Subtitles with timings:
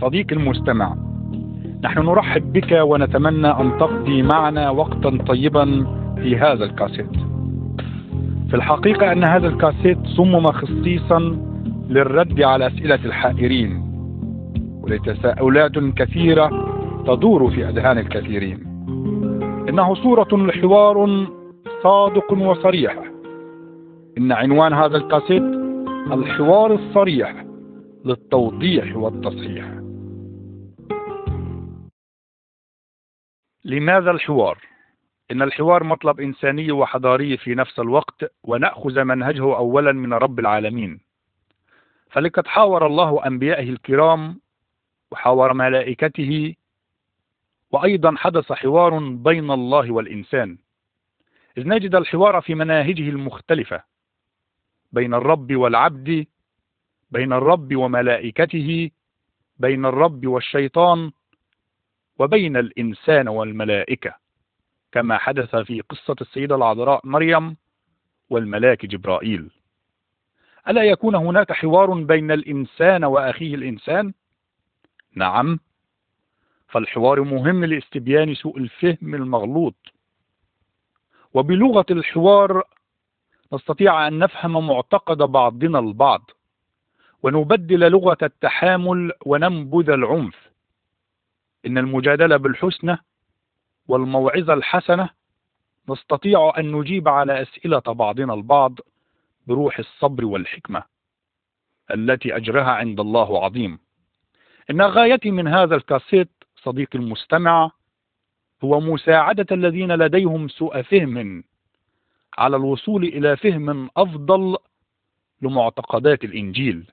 [0.00, 0.96] صديقي المستمع
[1.84, 5.64] نحن نرحب بك ونتمنى أن تقضي معنا وقتا طيبا
[6.22, 7.10] في هذا الكاسيت.
[8.48, 11.18] في الحقيقة أن هذا الكاسيت صمم خصيصا
[11.88, 13.82] للرد على أسئلة الحائرين
[14.82, 16.50] ولتساؤلات كثيرة
[17.06, 18.65] تدور في أذهان الكثيرين.
[19.68, 21.26] إنه صورة لحوار
[21.82, 22.98] صادق وصريح.
[24.18, 25.42] إن عنوان هذا الكاسيت
[26.12, 27.44] الحوار الصريح
[28.04, 29.72] للتوضيح والتصحيح.
[33.64, 34.58] لماذا الحوار؟
[35.30, 41.00] إن الحوار مطلب إنساني وحضاري في نفس الوقت ونأخذ منهجه أولا من رب العالمين.
[42.10, 44.40] فلقد حاور الله أنبيائه الكرام
[45.12, 46.54] وحاور ملائكته
[47.72, 50.58] وأيضا حدث حوار بين الله والإنسان.
[51.58, 53.82] إذ نجد الحوار في مناهجه المختلفة
[54.92, 56.26] بين الرب والعبد
[57.10, 58.90] بين الرب وملائكته
[59.58, 61.12] بين الرب والشيطان
[62.18, 64.14] وبين الإنسان والملائكة
[64.92, 67.56] كما حدث في قصة السيدة العذراء مريم
[68.30, 69.50] والملاك جبرائيل.
[70.68, 74.12] ألا يكون هناك حوار بين الإنسان وأخيه الإنسان؟
[75.14, 75.58] نعم.
[76.76, 79.74] فالحوار مهم لاستبيان سوء الفهم المغلوط.
[81.34, 82.62] وبلغة الحوار
[83.52, 86.30] نستطيع أن نفهم معتقد بعضنا البعض
[87.22, 90.50] ونبدل لغة التحامل وننبذ العنف.
[91.66, 92.98] إن المجادلة بالحسنى
[93.88, 95.10] والموعظة الحسنة
[95.88, 98.78] نستطيع أن نجيب على أسئلة بعضنا البعض
[99.46, 100.82] بروح الصبر والحكمة
[101.94, 103.78] التي أجرها عند الله عظيم.
[104.70, 106.28] إن غايتي من هذا الكاسيت
[106.66, 107.70] صديقي المستمع
[108.64, 111.44] هو مساعدة الذين لديهم سوء فهم
[112.38, 114.56] على الوصول إلى فهم أفضل
[115.42, 116.90] لمعتقدات الإنجيل.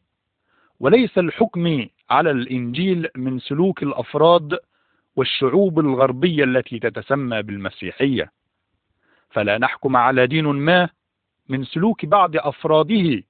[0.79, 4.59] وليس الحكم على الإنجيل من سلوك الأفراد
[5.15, 8.31] والشعوب الغربية التي تتسمى بالمسيحية.
[9.29, 10.89] فلا نحكم على دين ما
[11.49, 13.23] من سلوك بعض أفراده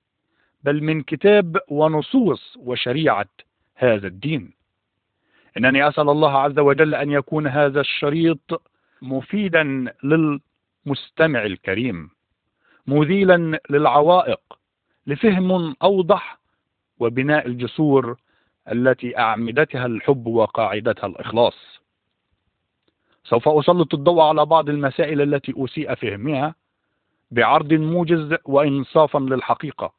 [0.64, 3.30] بل من كتاب ونصوص وشريعة
[3.76, 4.63] هذا الدين.
[5.58, 8.62] إنني أسأل الله عز وجل أن يكون هذا الشريط
[9.02, 12.10] مفيدا للمستمع الكريم
[12.88, 14.40] مذيلا للعوائق
[15.08, 16.40] لفهم أوضح
[17.00, 18.18] وبناء الجسور
[18.72, 21.80] التي أعمدتها الحب وقاعدتها الإخلاص.
[23.24, 26.56] سوف أسلط الضوء على بعض المسائل التي أسيء فهمها
[27.32, 29.94] بعرض موجز وإنصافا للحقيقة.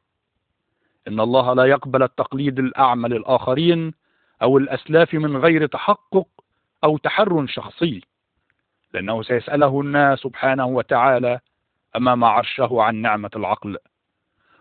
[1.07, 3.93] إن الله لا يقبل التقليد الأعمى للآخرين
[4.41, 6.27] أو الأسلاف من غير تحقق
[6.83, 8.01] أو تحر شخصي
[8.93, 11.39] لأنه سيسأله الناس سبحانه وتعالى
[11.95, 13.77] أمام عرشه عن نعمة العقل.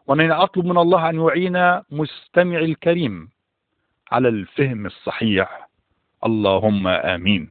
[0.07, 3.29] وأنا أطلب من الله أن يعين مستمعي الكريم
[4.13, 5.69] على الفهم الصحيح.
[6.25, 7.51] اللهم آمين.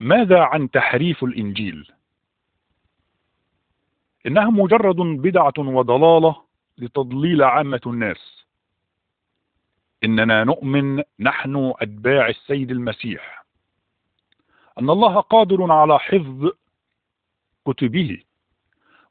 [0.00, 1.92] ماذا عن تحريف الإنجيل؟
[4.26, 6.42] إنها مجرد بدعة وضلالة
[6.78, 8.46] لتضليل عامة الناس.
[10.04, 13.44] إننا نؤمن نحن أتباع السيد المسيح.
[14.78, 16.50] أن الله قادر على حفظ
[17.66, 18.22] كتبه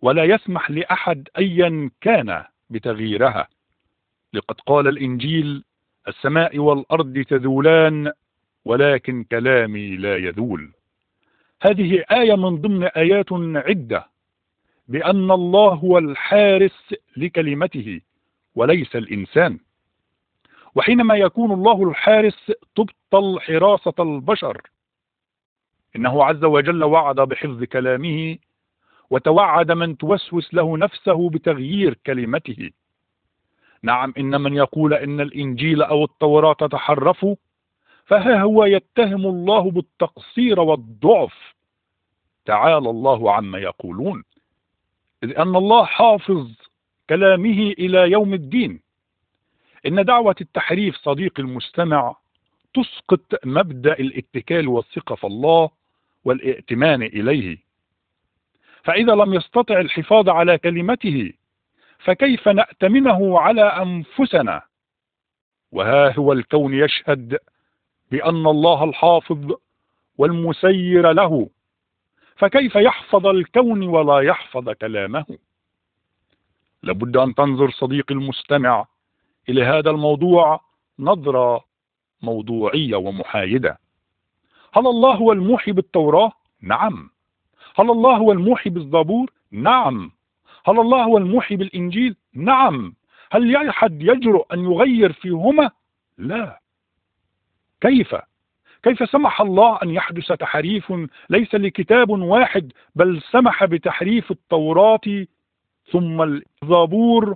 [0.01, 3.47] ولا يسمح لأحد أيا كان بتغييرها.
[4.33, 5.63] لقد قال الإنجيل
[6.07, 8.11] السماء والأرض تذولان
[8.65, 10.71] ولكن كلامي لا يذول.
[11.61, 14.07] هذه آية من ضمن آيات عدة
[14.87, 18.01] بأن الله هو الحارس لكلمته
[18.55, 19.59] وليس الإنسان.
[20.75, 24.61] وحينما يكون الله الحارس تبطل حراسة البشر.
[25.95, 28.37] إنه عز وجل وعد بحفظ كلامه
[29.09, 32.69] وتوعد من توسوس له نفسه بتغيير كلمته.
[33.83, 37.35] نعم إن من يقول إن الإنجيل أو التوراة تحرفوا
[38.05, 41.55] فها هو يتهم الله بالتقصير والضعف؟
[42.45, 44.23] تعالى الله عما يقولون.
[45.23, 46.51] إذ أن الله حافظ
[47.09, 48.79] كلامه إلى يوم الدين.
[49.87, 52.15] إن دعوة التحريف صديق المستمع
[52.73, 55.69] تسقط مبدأ الاتكال والثقة في الله
[56.25, 57.57] والائتمان إليه.
[58.83, 61.33] فإذا لم يستطع الحفاظ على كلمته
[61.99, 64.61] فكيف نأتمنه على أنفسنا؟
[65.71, 67.37] وها هو الكون يشهد
[68.11, 69.51] بأن الله الحافظ
[70.17, 71.49] والمسير له
[72.35, 75.25] فكيف يحفظ الكون ولا يحفظ كلامه
[76.83, 78.85] لابد أن تنظر صديقي المستمع
[79.49, 80.61] إلى هذا الموضوع
[80.99, 81.65] نظرة
[82.21, 83.77] موضوعية ومحايدة
[84.73, 86.31] هل الله هو الموحي بالتوراة؟
[86.61, 87.09] نعم
[87.75, 90.11] هل الله هو الموحي بالزبور؟ نعم
[90.65, 92.95] هل الله هو الموحي بالإنجيل؟ نعم
[93.31, 95.71] هل أحد يجرؤ أن يغير فيهما؟
[96.17, 96.61] لا
[97.85, 98.15] كيف؟
[98.83, 100.93] كيف سمح الله أن يحدث تحريف
[101.29, 105.25] ليس لكتاب واحد بل سمح بتحريف التوراة
[105.91, 107.35] ثم الزبور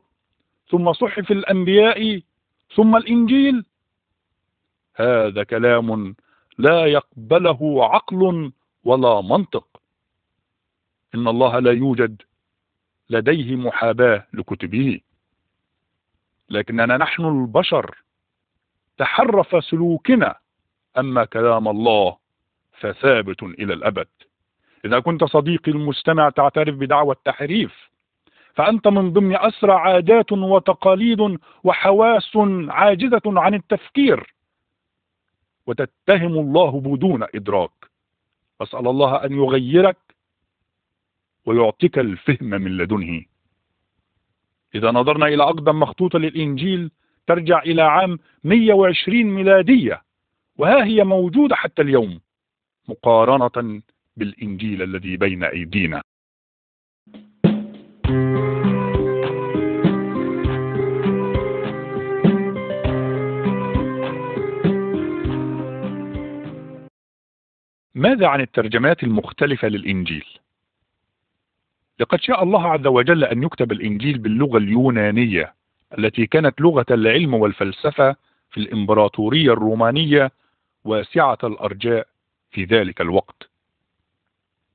[0.70, 2.22] ثم صحف الأنبياء
[2.76, 3.66] ثم الإنجيل؟
[4.96, 6.16] هذا كلام
[6.58, 8.52] لا يقبله عقل
[8.84, 9.82] ولا منطق.
[11.16, 12.22] إن الله لا يوجد
[13.10, 15.02] لديه محاباة لكتبه.
[16.50, 18.04] لكننا نحن البشر.
[18.98, 20.36] تحرف سلوكنا.
[20.98, 22.18] أما كلام الله
[22.80, 24.08] فثابت إلى الأبد.
[24.86, 27.90] إذا كنت صديقي المستمع تعترف بدعوى التحريف
[28.56, 32.38] فأنت من ضمن أسرى عادات وتقاليد وحواس
[32.70, 34.34] عاجزة عن التفكير.
[35.68, 37.72] وتتهم الله بدون إدراك.
[38.62, 39.98] أسأل الله أن يغيرك
[41.46, 43.26] ويعطيك الفهم من لدنه.
[44.76, 46.92] إذا نظرنا إلى أقدم مخطوطة للإنجيل
[47.28, 50.02] ترجع إلى عام 120 ميلادية.
[50.60, 52.20] وها هي موجودة حتى اليوم
[52.90, 53.82] مقارنة
[54.18, 56.04] بالإنجيل الذي بين أيدينا
[67.96, 70.26] ماذا عن الترجمات المختلفة للإنجيل؟
[72.00, 75.54] لقد شاء الله عز وجل أن يكتب الإنجيل باللغة اليونانية
[75.98, 78.16] التي كانت لغة العلم والفلسفة
[78.52, 80.32] في الإمبراطورية الرومانية
[80.84, 82.08] واسعة الأرجاء
[82.52, 83.50] في ذلك الوقت.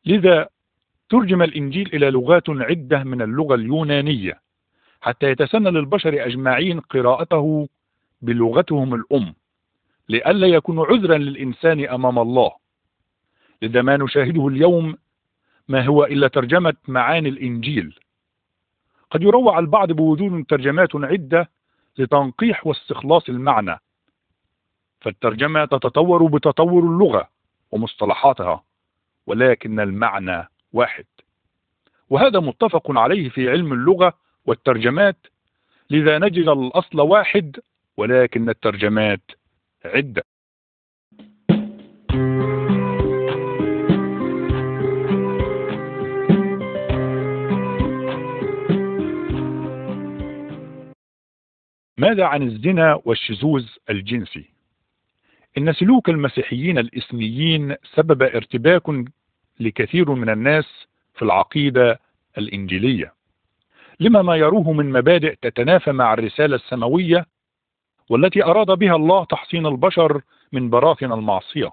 [0.06, 0.48] لذا
[1.08, 4.40] ترجم الإنجيل إلى لغات عدة من اللغة اليونانية
[5.00, 7.68] حتى يتسنى للبشر أجمعين قراءته
[8.22, 9.34] بلغتهم الأم
[10.08, 12.52] لئلا يكون عذرا للإنسان أمام الله.
[13.62, 14.96] لذا ما نشاهده اليوم
[15.68, 17.98] ما هو إلا ترجمة معاني الإنجيل.
[19.10, 21.50] قد يروع البعض بوجود ترجمات عدة
[21.98, 23.78] لتنقيح واستخلاص المعنى
[25.04, 27.28] فالترجمة تتطور بتطور اللغة
[27.70, 28.64] ومصطلحاتها
[29.26, 31.04] ولكن المعنى واحد.
[32.10, 34.14] وهذا متفق عليه في علم اللغة
[34.46, 35.26] والترجمات
[35.90, 37.56] لذا نجد الأصل واحد
[37.96, 39.30] ولكن الترجمات
[39.84, 40.24] عدة.
[51.98, 54.53] ماذا عن الزنا والشذوذ الجنسي؟
[55.58, 58.82] إن سلوك المسيحيين الإسميين سبب ارتباك
[59.60, 62.00] لكثير من الناس في العقيدة
[62.38, 63.14] الإنجيلية.
[64.00, 67.26] لما ما يروه من مبادئ تتنافى مع الرسالة السماوية
[68.10, 70.20] والتي أراد بها الله تحصين البشر
[70.52, 71.70] من براثن المعصية.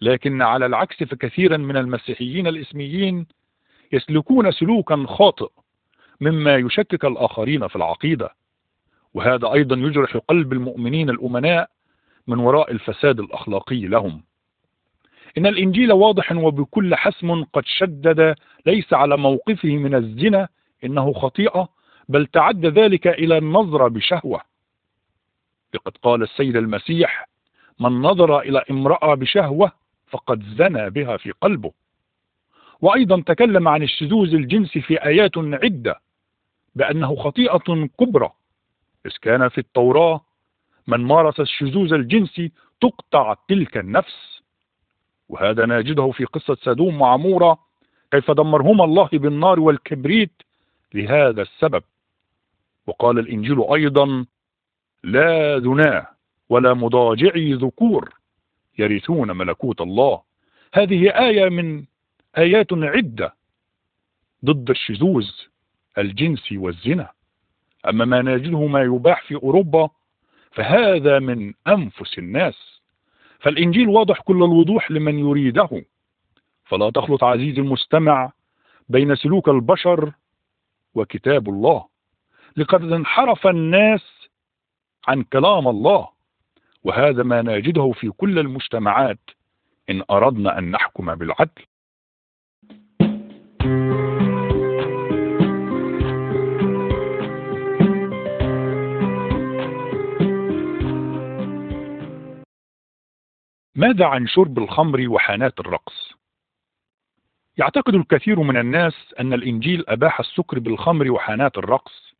[0.00, 3.26] لكن على العكس فكثيرا من المسيحيين الإسميين
[3.92, 5.48] يسلكون سلوكا خاطئ
[6.20, 8.34] مما يشكك الآخرين في العقيدة.
[9.14, 11.70] وهذا أيضا يجرح قلب المؤمنين الأمناء
[12.28, 14.22] من وراء الفساد الأخلاقي لهم.
[15.38, 18.34] إن الإنجيل واضح وبكل حسم قد شدد
[18.66, 20.48] ليس على موقفه من الزنا
[20.84, 21.68] إنه خطيئة
[22.08, 24.40] بل تعد ذلك إلى النظر بشهوة.
[25.74, 27.28] لقد قال السيد المسيح
[27.80, 29.72] من نظر إلى امرأة بشهوة
[30.06, 31.72] فقد زنى بها في قلبه.
[32.80, 36.00] وأيضا تكلم عن الشذوذ الجنسي في آيات عدة
[36.74, 38.30] بأنه خطيئة كبرى
[39.06, 40.20] إذ كان في التوراة
[40.88, 44.42] من مارس الشذوذ الجنسي تقطع تلك النفس.
[45.28, 47.58] وهذا نجده في قصة سدوم وعمورة
[48.10, 50.42] كيف دمرهما الله بالنار والكبريت
[50.94, 51.82] لهذا السبب.
[52.86, 54.26] وقال الإنجيل أيضا
[55.04, 56.06] لا ذناه
[56.48, 58.14] ولا مضاجعي ذكور
[58.78, 60.22] يرثون ملكوت الله.
[60.74, 61.84] هذه آية من
[62.38, 63.34] آيات عدة
[64.44, 65.30] ضد الشذوذ
[65.98, 67.10] الجنسي والزنا.
[67.88, 69.90] أما ما نجده ما يباح في أوروبا
[70.58, 72.80] فهذا من أنفس الناس.
[73.40, 75.84] فالإنجيل واضح كل الوضوح لمن يريده.
[76.64, 78.32] فلا تخلط عزيزي المستمع
[78.88, 80.12] بين سلوك البشر
[80.94, 81.84] وكتاب الله.
[82.56, 84.28] لقد انحرف الناس
[85.08, 86.08] عن كلام الله
[86.84, 89.30] وهذا ما نجده في كل المجتمعات
[89.90, 91.62] إن أردنا أن نحكم بالعدل.
[103.78, 106.12] ماذا عن شرب الخمر وحانات الرقص؟
[107.58, 112.14] يعتقد الكثير من الناس أن الإنجيل أباح السكر بالخمر وحانات الرقص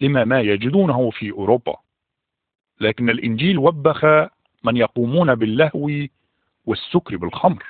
[0.00, 1.76] لما ما يجدونه في أوروبا.
[2.80, 4.04] لكن الإنجيل وبخ
[4.64, 5.90] من يقومون باللهو
[6.64, 7.64] والسكر بالخمر.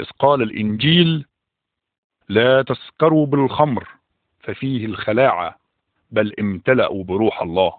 [0.00, 1.26] إذ قال الإنجيل
[2.28, 3.88] لا تسكروا بالخمر
[4.40, 5.58] ففيه الخلاعة
[6.10, 7.72] بل امتلأوا بروح الله.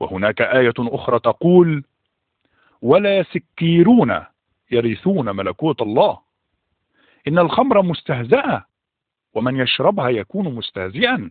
[0.00, 1.84] وهناك آية أخرى تقول
[2.82, 4.24] ولا سكيرون
[4.70, 6.18] يرثون ملكوت الله.
[7.28, 8.64] إن الخمر مستهزأة
[9.34, 11.30] ومن يشربها يكون مستهزئا.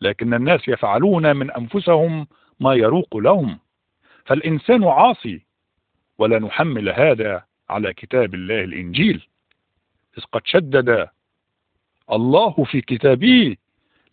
[0.00, 2.26] لكن الناس يفعلون من أنفسهم
[2.60, 3.58] ما يروق لهم.
[4.24, 5.42] فالإنسان عاصي
[6.18, 9.26] ولا نحمل هذا على كتاب الله الإنجيل.
[10.18, 11.08] إذ قد شدد
[12.12, 13.56] الله في كتابه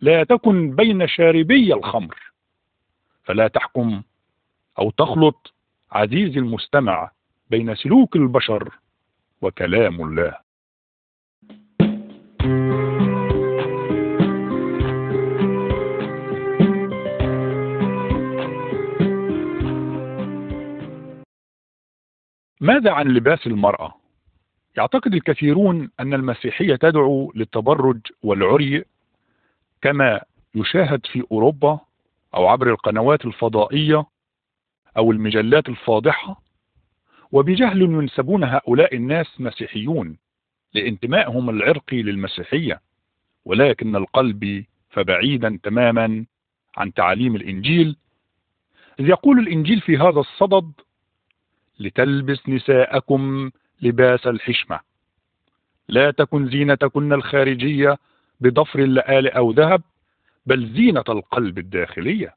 [0.01, 2.15] لا تكن بين شاربي الخمر.
[3.23, 4.01] فلا تحكم
[4.79, 5.53] أو تخلط
[5.91, 7.11] عزيزي المستمع
[7.49, 8.79] بين سلوك البشر
[9.41, 10.37] وكلام الله
[22.61, 23.93] ماذا عن لباس المرأة؟
[24.77, 28.83] يعتقد الكثيرون أن المسيحية تدعو للتبرج والعري
[29.81, 30.21] كما
[30.55, 31.79] يشاهد في أوروبا
[32.35, 34.05] أو عبر القنوات الفضائية
[34.97, 36.41] أو المجلات الفاضحة
[37.31, 40.17] وبجهل ينسبون هؤلاء الناس مسيحيون
[40.73, 42.81] لانتمائهم العرقي للمسيحية
[43.45, 46.25] ولكن القلب فبعيدا تماما
[46.77, 47.97] عن تعاليم الإنجيل.
[48.99, 50.71] إذ يقول الإنجيل في هذا الصدد
[51.79, 53.51] لتلبس نساءكم
[53.81, 54.79] لباس الحشمة
[55.89, 57.97] لا تكن زينتكن الخارجية
[58.39, 59.81] بضفر اللآل أو ذهب
[60.45, 62.36] بل زينة القلب الداخلية.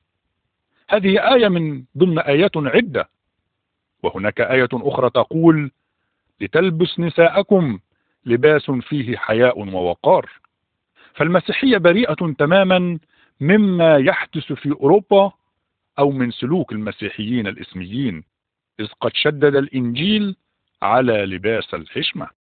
[0.91, 3.09] هذه آية من ضمن آيات عدة.
[4.03, 5.71] وهناك آية أخرى تقول
[6.41, 7.79] لتلبس نساءكم
[8.27, 10.31] لباس فيه حياء ووقار.
[11.15, 12.99] فالمسيحية بريئة تماما
[13.41, 15.33] مما يحدث في أوروبا
[15.99, 18.25] أو من سلوك المسيحيين الإسميين
[18.81, 20.37] إذ قد شدد الإنجيل
[20.83, 22.40] على لباس الحشمة.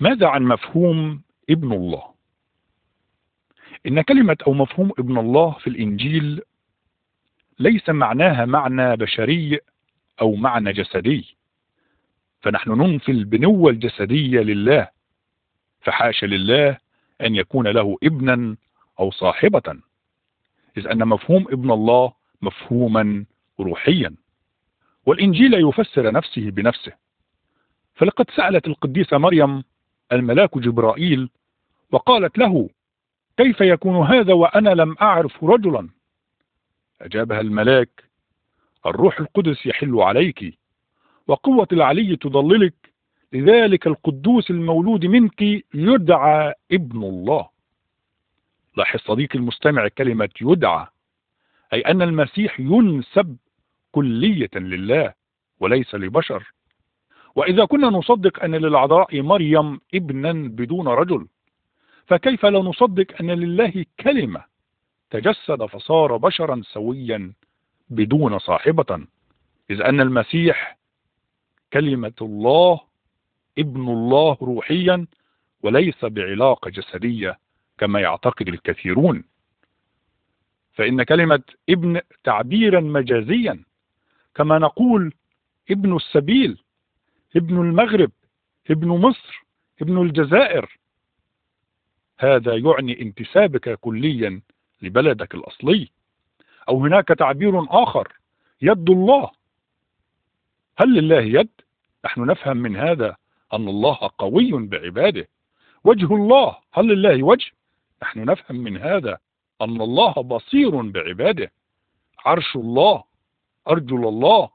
[0.00, 2.02] ماذا عن مفهوم ابن الله؟
[3.86, 6.40] إن كلمة أو مفهوم ابن الله في الإنجيل
[7.58, 9.58] ليس معناها معنى بشري
[10.20, 11.36] أو معنى جسدي.
[12.40, 14.88] فنحن ننفي البنوة الجسدية لله
[15.80, 16.78] فحاش لله
[17.20, 18.56] أن يكون له ابنا
[19.00, 19.80] أو صاحبة.
[20.76, 23.24] إذ أن مفهوم ابن الله مفهوما
[23.60, 24.14] روحيا.
[25.06, 26.92] والإنجيل يفسر نفسه بنفسه.
[27.94, 29.64] فلقد سألت القديسة مريم
[30.12, 31.30] الملاك جبرائيل
[31.92, 32.68] وقالت له
[33.36, 35.88] كيف يكون هذا وأنا لم أعرف رجلا؟
[37.00, 38.04] أجابها الملاك
[38.86, 40.58] الروح القدس يحل عليك
[41.26, 42.74] وقوة العلي تضللك
[43.32, 45.42] لذلك القدوس المولود منك
[45.74, 47.48] يدعى ابن الله.
[48.76, 50.86] لاحظ صديقي المستمع كلمة يدعى
[51.72, 53.36] أي أن المسيح ينسب
[53.92, 55.14] كلية لله
[55.60, 56.52] وليس لبشر.
[57.34, 61.26] وإذا كنا نصدق أن للعذراء مريم ابنا بدون رجل
[62.06, 64.44] فكيف لا نصدق أن لله كلمة
[65.10, 67.32] تجسد فصار بشرا سويا
[67.90, 69.06] بدون صاحبة؟
[69.70, 70.78] إذ أن المسيح
[71.72, 72.80] كلمة الله
[73.58, 75.06] ابن الله روحيا
[75.62, 77.38] وليس بعلاقة جسدية
[77.78, 79.24] كما يعتقد الكثيرون.
[80.72, 83.64] فإن كلمة ابن تعبيرا مجازيا
[84.34, 85.12] كما نقول
[85.70, 86.62] ابن السبيل
[87.36, 88.10] ابن المغرب
[88.70, 89.44] ابن مصر
[89.82, 90.78] ابن الجزائر.
[92.18, 94.40] هذا يعني انتسابك كليا
[94.82, 95.90] لبلدك الأصلي.
[96.68, 98.12] أو هناك تعبير آخر
[98.62, 99.30] يد الله.
[100.78, 101.48] هل لله يد؟
[102.04, 103.16] نحن نفهم من هذا
[103.52, 105.28] أن الله قوي بعباده.
[105.84, 107.50] وجه الله هل لله وجه؟
[108.02, 109.18] نحن نفهم من هذا
[109.62, 111.52] أن الله بصير بعباده.
[112.24, 113.04] عرش الله
[113.68, 114.50] أرجل الله.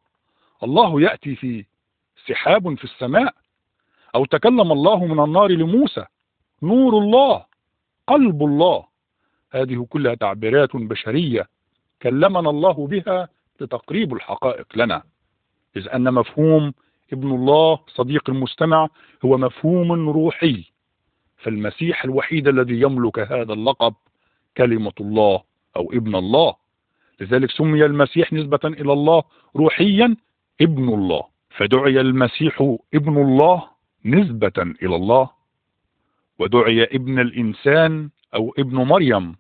[0.63, 1.65] الله يأتي في
[2.27, 3.33] سحاب في السماء.
[4.15, 6.05] أو تكلم الله من النار لموسى.
[6.63, 7.45] نور الله
[8.07, 8.85] قلب الله.
[9.51, 11.47] هذه كلها تعبيرات بشرية
[12.01, 13.27] كلمنا الله بها
[13.61, 15.03] لتقريب الحقائق لنا.
[15.77, 16.73] إذ أن مفهوم
[17.13, 18.87] ابن الله صديق المستمع
[19.25, 20.65] هو مفهوم روحي.
[21.37, 23.93] فالمسيح الوحيد الذي يملك هذا اللقب
[24.57, 25.43] كلمة الله
[25.75, 26.55] أو ابن الله.
[27.19, 29.23] لذلك سمي المسيح نسبة إلى الله
[29.55, 30.15] روحيا
[30.61, 31.34] ابن الله.
[31.57, 33.69] فدعي المسيح ابن الله
[34.05, 35.29] نسبة إلى الله
[36.39, 39.35] ودعي ابن الإنسان أو ابن مريم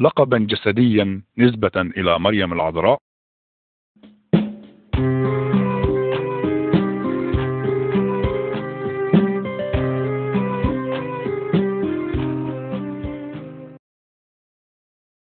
[0.00, 2.98] لقبا جسديا نسبة إلى مريم العذراء.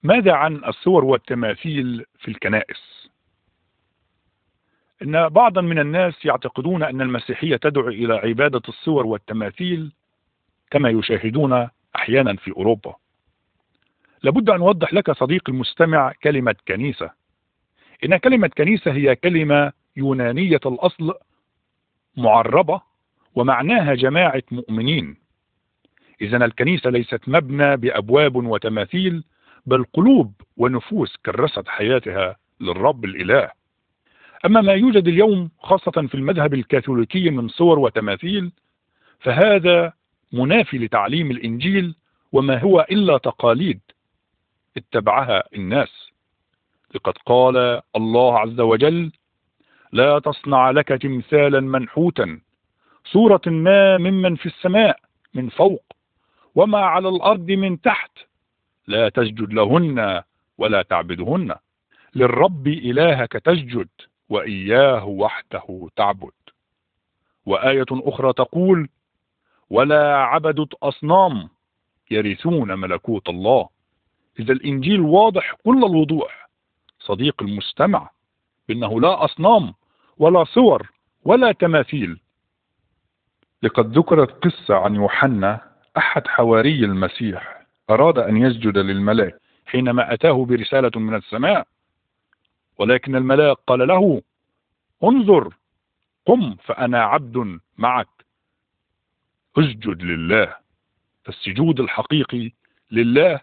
[0.02, 3.10] ماذا عن الصور والتماثيل في الكنائس؟
[5.02, 9.92] إن بعضا من الناس يعتقدون أن المسيحية تدعو إلى عبادة الصور والتماثيل
[10.70, 12.94] كما يشاهدون أحيانا في أوروبا.
[14.22, 17.10] لابد أن أوضح لك صديقي المستمع كلمة كنيسة.
[18.04, 21.14] إن كلمة كنيسة هي كلمة يونانية الأصل
[22.16, 22.80] معربة
[23.34, 25.16] ومعناها جماعة مؤمنين.
[26.20, 29.24] إذا الكنيسة ليست مبنى بأبواب وتماثيل
[29.66, 33.55] بل قلوب ونفوس كرست حياتها للرب الإله.
[34.44, 38.52] أما ما يوجد اليوم خاصة في المذهب الكاثوليكي من صور وتماثيل
[39.20, 39.92] فهذا
[40.32, 41.94] منافي لتعليم الإنجيل
[42.32, 43.80] وما هو إلا تقاليد
[44.76, 46.10] اتبعها الناس.
[46.94, 49.12] لقد قال الله عز وجل
[49.92, 52.40] لا تصنع لك تمثالا منحوتا
[53.04, 54.98] صورة ما ممن في السماء
[55.34, 55.84] من فوق
[56.54, 58.10] وما على الأرض من تحت
[58.86, 60.22] لا تسجد لهن
[60.58, 61.54] ولا تعبدهن
[62.14, 63.88] للرب إلهك تسجد
[64.28, 66.32] وإياه وحده تعبد.
[67.46, 68.88] وآية أخرى تقول
[69.70, 71.48] ولا عبدت أصنام
[72.10, 73.68] يرثون ملكوت الله.
[74.40, 76.48] إذا الإنجيل واضح كل الوضوح.
[77.00, 78.10] صديق المستمع
[78.68, 79.74] بأنه لا أصنام
[80.18, 80.90] ولا صور
[81.24, 82.20] ولا تماثيل.
[83.62, 85.60] لقد ذكرت قصة عن يوحنا
[85.96, 87.66] أحد حواري المسيح.
[87.90, 91.66] أراد أن يسجد للملاك حينما أتاه برسالة من السماء.
[92.78, 94.22] ولكن الملاك قال له
[95.04, 95.54] انظر
[96.26, 98.08] قم فأنا عبد معك.
[99.58, 100.56] اسجد لله.
[101.24, 102.52] فالسجود الحقيقي
[102.90, 103.40] لله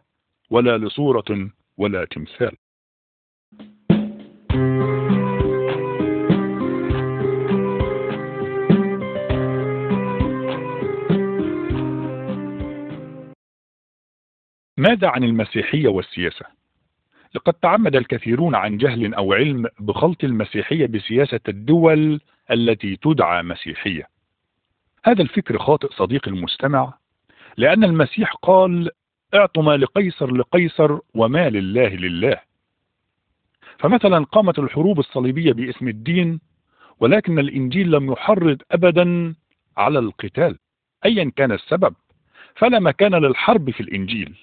[0.49, 2.57] ولا لصورة ولا تمثال.
[14.77, 16.62] ماذا عن المسيحية والسياسة؟
[17.35, 24.07] لقد تعمد الكثيرون عن جهل أو علم بخلط المسيحية بسياسة الدول التي تدعى مسيحية.
[25.05, 26.93] هذا الفكر خاطئ صديقي المستمع
[27.57, 28.89] لأن المسيح قال
[29.33, 32.39] اعطوا ما لقيصر لقيصر وما لله لله.
[33.79, 36.39] فمثلا قامت الحروب الصليبية باسم الدين
[36.99, 39.35] ولكن الإنجيل لم يحرض أبدا
[39.77, 40.57] على القتال
[41.05, 41.95] أيا كان السبب
[42.55, 44.35] فلا مكان للحرب في الإنجيل.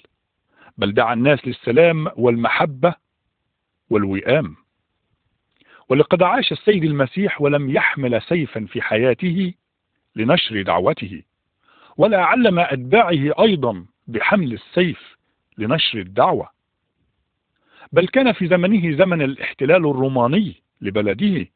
[0.80, 2.94] بل دعا الناس للسلام والمحبة
[3.90, 4.56] والوئام.
[5.88, 9.54] ولقد عاش السيد المسيح ولم يحمل سيفا في حياته
[10.16, 11.22] لنشر دعوته
[11.96, 15.16] ولا علم أتباعه أيضا بحمل السيف
[15.58, 16.48] لنشر الدعوة.
[17.92, 21.46] بل كان في زمنه زمن الاحتلال الروماني لبلده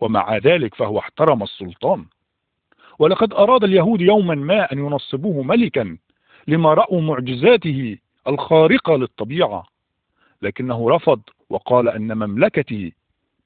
[0.00, 2.06] ومع ذلك فهو احترم السلطان.
[2.98, 5.96] ولقد أراد اليهود يوما ما أن ينصبوه ملكا
[6.48, 9.66] لما رأوا معجزاته الخارقة للطبيعة.
[10.42, 12.92] لكنه رفض وقال أن مملكتي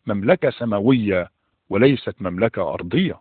[0.07, 1.29] مملكة سماوية
[1.71, 3.21] وليست مملكة أرضية.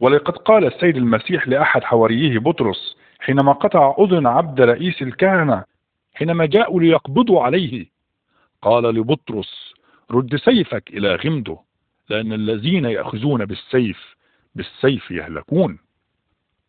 [0.00, 5.64] ولقد قال السيد المسيح لأحد حواريه بطرس حينما قطع أذن عبد رئيس الكهنة
[6.14, 7.86] حينما جاءوا ليقبضوا عليه
[8.62, 9.74] قال لبطرس
[10.10, 11.58] رد سيفك إلى غمده
[12.08, 14.16] لأن الذين يأخذون بالسيف
[14.54, 15.78] بالسيف يهلكون.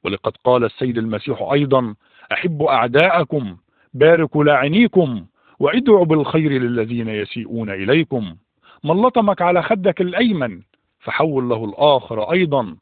[0.03, 1.95] ولقد قال السيد المسيح أيضا
[2.32, 3.58] أحب أعداءكم
[3.93, 5.25] باركوا لاعنيكم
[5.60, 8.36] وادعوا بالخير للذين يسيئون إليكم.
[8.84, 10.62] من لطمك على خدك الأيمن
[10.99, 12.75] فحول له الآخر أيضا.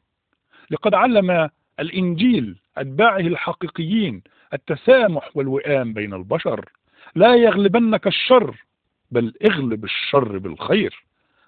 [0.70, 1.48] لقد علم
[1.80, 4.22] الإنجيل أتباعه الحقيقيين
[4.54, 6.68] التسامح والوئام بين البشر.
[7.14, 8.64] لا يغلبنك الشر
[9.10, 11.04] بل اغلب الشر بالخير.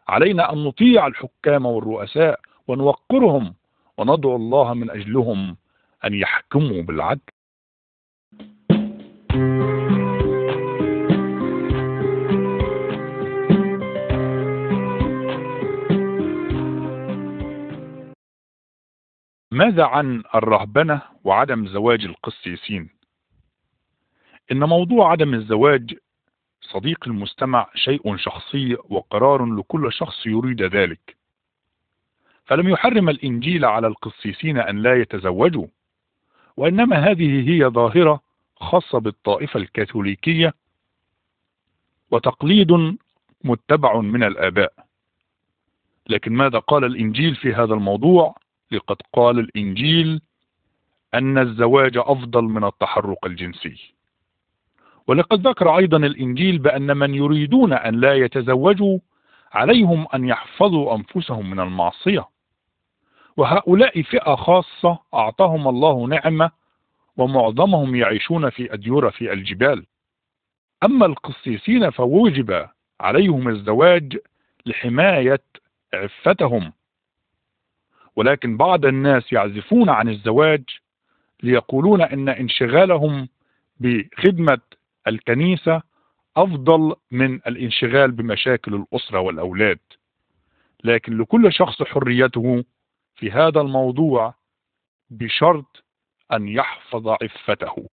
[0.09, 3.55] علينا أن نطيع الحكام والرؤساء ونوقرهم
[3.99, 5.57] وندعو الله من أجلهم
[6.05, 7.21] أن يحكموا بالعدل.
[9.35, 9.45] ماذا
[19.85, 22.91] عن الرهبنة وعدم زواج القسيسين؟
[24.53, 25.95] إن موضوع عدم الزواج
[26.61, 31.17] صديق المستمع شيء شخصي وقرار لكل شخص يريد ذلك.
[32.45, 35.67] فلم يحرم الإنجيل على القسيسين أن لا يتزوجوا
[36.57, 38.21] وإنما هذه هي ظاهرة
[38.65, 40.55] خاصة بالطائفة الكاثوليكية
[42.11, 42.97] وتقليد
[43.45, 44.73] متبع من الآباء.
[46.09, 48.35] لكن ماذا قال الإنجيل في هذا الموضوع؟
[48.71, 50.21] لقد قال الإنجيل
[51.15, 53.95] أن الزواج أفضل من التحرك الجنسي.
[55.07, 58.99] ولقد ذكر أيضا الإنجيل بأن من يريدون أن لا يتزوجوا
[59.53, 62.29] عليهم أن يحفظوا أنفسهم من المعصية.
[63.37, 66.51] وهؤلاء فئة خاصة أعطاهم الله نعمة
[67.17, 69.87] ومعظمهم يعيشون في أديرة في الجبال.
[70.85, 72.69] أما القسيسين فوجب
[73.01, 74.19] عليهم الزواج
[74.67, 75.43] لحماية
[75.95, 76.73] عفتهم.
[78.17, 80.65] ولكن بعض الناس يعزفون عن الزواج
[81.43, 83.29] ليقولون إن انشغالهم
[83.81, 84.61] بخدمة
[85.07, 85.83] الكنيسة
[86.37, 89.79] أفضل من الانشغال بمشاكل الأسرة والأولاد.
[90.85, 92.65] لكن لكل شخص حريته
[93.15, 94.35] في هذا الموضوع
[95.11, 95.84] بشرط
[96.33, 97.89] أن يحفظ عفته.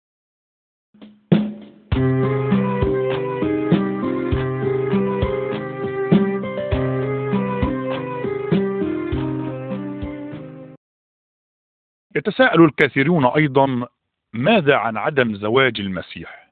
[12.17, 13.87] يتساءل الكثيرون أيضا
[14.33, 16.49] ماذا عن عدم زواج المسيح؟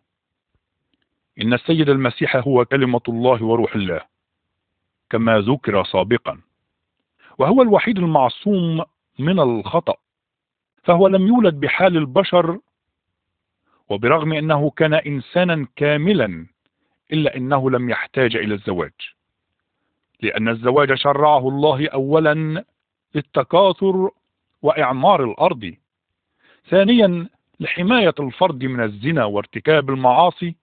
[1.40, 4.00] إن السيد المسيح هو كلمة الله وروح الله
[5.10, 6.40] كما ذكر سابقا
[7.38, 8.84] وهو الوحيد المعصوم
[9.18, 10.05] من الخطأ.
[10.86, 12.58] فهو لم يولد بحال البشر
[13.88, 16.46] وبرغم أنه كان إنسانا كاملا
[17.12, 18.92] إلا أنه لم يحتاج إلى الزواج.
[20.22, 22.64] لأن الزواج شرعه الله أولا
[23.14, 24.10] للتكاثر
[24.62, 25.74] وإعمار الأرض.
[26.68, 27.28] ثانيا
[27.60, 30.54] لحماية الفرد من الزنا وارتكاب المعاصي.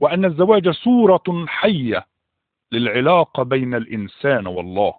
[0.00, 2.06] وأن الزواج صورة حية
[2.72, 4.94] للعلاقة بين الإنسان والله.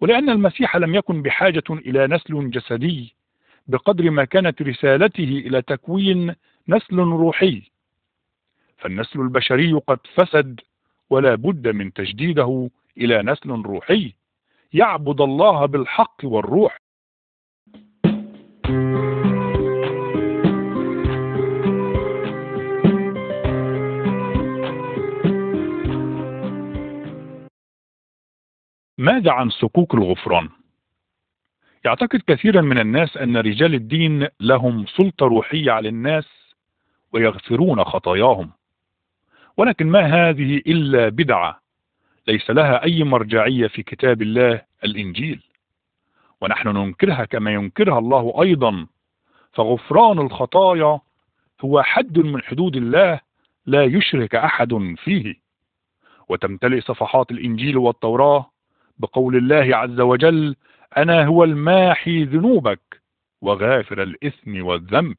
[0.00, 3.19] ولأن المسيح لم يكن بحاجة إلى نسل جسدي
[3.66, 6.34] بقدر ما كانت رسالته إلى تكوين
[6.68, 7.62] نسل روحي.
[8.78, 10.60] فالنسل البشري قد فسد
[11.10, 14.14] ولا بد من تجديده إلى نسل روحي.
[14.72, 16.76] يعبد الله بالحق والروح.
[28.98, 30.48] ماذا عن سكوك الغفران؟
[31.84, 36.54] يعتقد كثيرا من الناس أن رجال الدين لهم سلطة روحية على الناس
[37.12, 38.50] ويغفرون خطاياهم.
[39.56, 41.60] ولكن ما هذه إلا بدعة
[42.28, 45.42] ليس لها أي مرجعية في كتاب الله الإنجيل.
[46.40, 48.86] ونحن ننكرها كما ينكرها الله أيضا.
[49.52, 51.00] فغفران الخطايا
[51.60, 53.20] هو حد من حدود الله
[53.66, 55.34] لا يشرك أحد فيه.
[56.28, 58.50] وتمتلئ صفحات الإنجيل والتوراة
[58.98, 60.56] بقول الله عز وجل
[60.96, 63.02] أنا هو الماحي ذنوبك
[63.42, 65.16] وغافر الإثم والذنب.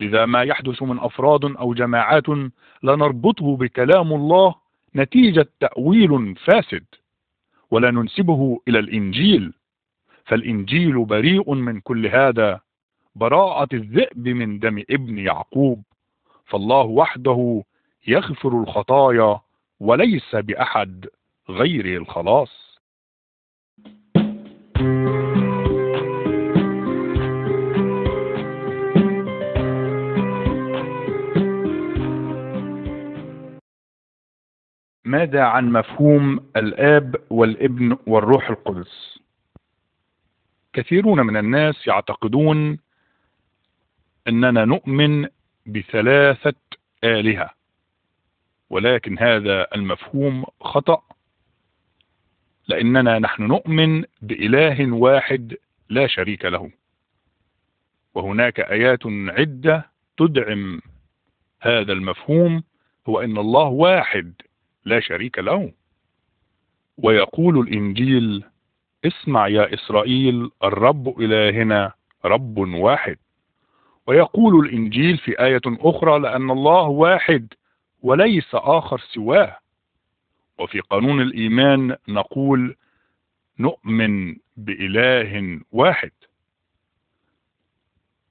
[0.00, 2.28] لذا ما يحدث من أفراد أو جماعات
[2.82, 4.54] لا نربطه بكلام الله
[4.96, 6.84] نتيجة تأويل فاسد
[7.70, 9.52] ولا ننسبه إلى الإنجيل.
[10.24, 12.60] فالإنجيل بريء من كل هذا
[13.14, 15.82] براءة الذئب من دم ابن يعقوب.
[16.44, 17.62] فالله وحده
[18.06, 19.40] يغفر الخطايا
[19.80, 21.06] وليس بأحد
[21.50, 22.63] غير الخلاص.
[35.04, 39.18] ماذا عن مفهوم الآب والابن والروح القدس؟
[40.72, 42.78] كثيرون من الناس يعتقدون
[44.28, 45.28] أننا نؤمن
[45.66, 46.54] بثلاثة
[47.04, 47.50] آلهة
[48.70, 51.02] ولكن هذا المفهوم خطأ
[52.68, 55.56] لأننا نحن نؤمن بإله واحد
[55.88, 56.70] لا شريك له
[58.14, 60.80] وهناك آيات عدة تدعم
[61.60, 62.62] هذا المفهوم
[63.08, 64.34] هو أن الله واحد.
[64.84, 65.72] لا شريك له.
[66.98, 68.44] ويقول الإنجيل
[69.04, 71.92] اسمع يا إسرائيل الرب إلهنا
[72.24, 73.16] رب واحد.
[74.06, 77.52] ويقول الإنجيل في آية أخرى لأن الله واحد
[78.02, 79.58] وليس آخر سواه.
[80.58, 82.76] وفي قانون الإيمان نقول
[83.58, 86.10] نؤمن بإله واحد.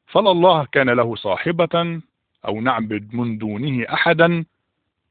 [0.08, 2.02] فلا الله كان له صاحبة
[2.48, 4.46] أو نعبد من دونه أحدا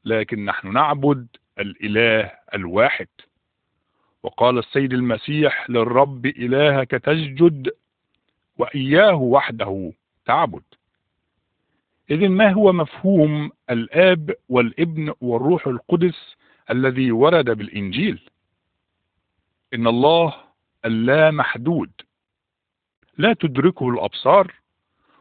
[0.05, 1.27] لكن نحن نعبد
[1.59, 3.07] الإله الواحد.
[4.23, 7.71] وقال السيد المسيح للرب إلهك تسجد
[8.57, 9.93] وإياه وحده
[10.25, 10.63] تعبد.
[12.11, 16.35] إذن ما هو مفهوم الآب والابن والروح القدس
[16.69, 18.29] الذي ورد بالإنجيل؟
[19.73, 20.33] إن الله
[20.85, 21.91] اللا محدود.
[23.17, 24.53] لا تدركه الأبصار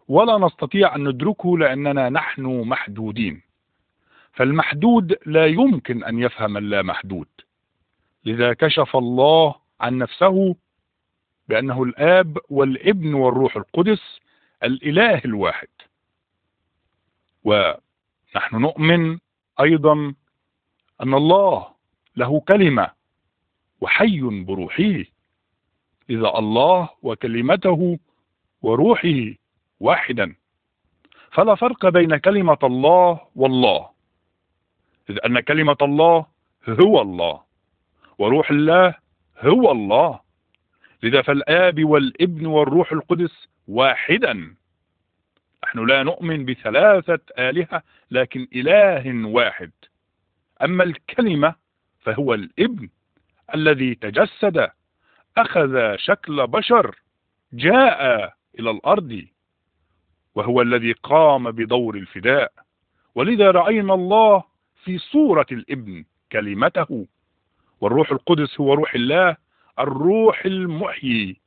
[0.08, 3.42] ولا نستطيع أن ندركه لأننا نحن محدودين.
[4.32, 7.28] فالمحدود لا يمكن أن يفهم اللا محدود
[8.24, 10.56] لذا كشف الله عن نفسه
[11.48, 14.20] بأنه الآب والابن والروح القدس
[14.62, 15.68] الإله الواحد.
[17.44, 19.18] ونحن نؤمن
[19.60, 20.14] أيضا
[21.02, 21.68] أن الله
[22.16, 22.90] له كلمة
[23.80, 25.04] وحي بروحه.
[26.10, 27.98] إذا الله وكلمته
[28.62, 29.34] وروحه
[29.80, 30.34] واحدا.
[31.32, 33.88] فلا فرق بين كلمة الله والله.
[35.10, 36.26] إذ أن كلمة الله
[36.68, 37.42] هو الله
[38.18, 38.94] وروح الله
[39.38, 40.20] هو الله.
[41.02, 44.54] لذا فالآب والابن والروح القدس واحدا.
[45.64, 49.70] نحن لا نؤمن بثلاثة آلهة لكن إله واحد.
[50.62, 51.54] أما الكلمة
[52.00, 52.88] فهو الابن
[53.54, 54.70] الذي تجسد
[55.36, 56.96] أخذ شكل بشر
[57.52, 59.26] جاء إلى الأرض
[60.34, 62.52] وهو الذي قام بدور الفداء.
[63.14, 64.51] ولذا رأينا الله
[64.84, 67.06] في صورة الابن كلمته
[67.80, 69.36] والروح القدس هو روح الله
[69.78, 71.40] الروح المحيي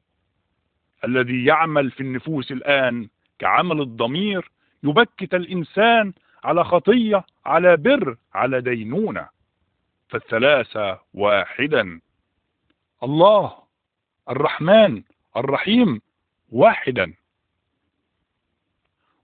[1.04, 4.52] الذي يعمل في النفوس الآن كعمل الضمير
[4.84, 9.28] يبكت الإنسان على خطية على بر على دينونة.
[10.10, 12.00] فالثلاثة واحدا
[13.04, 13.54] الله
[14.30, 15.04] الرحمن
[15.38, 16.02] الرحيم
[16.52, 17.14] واحدا.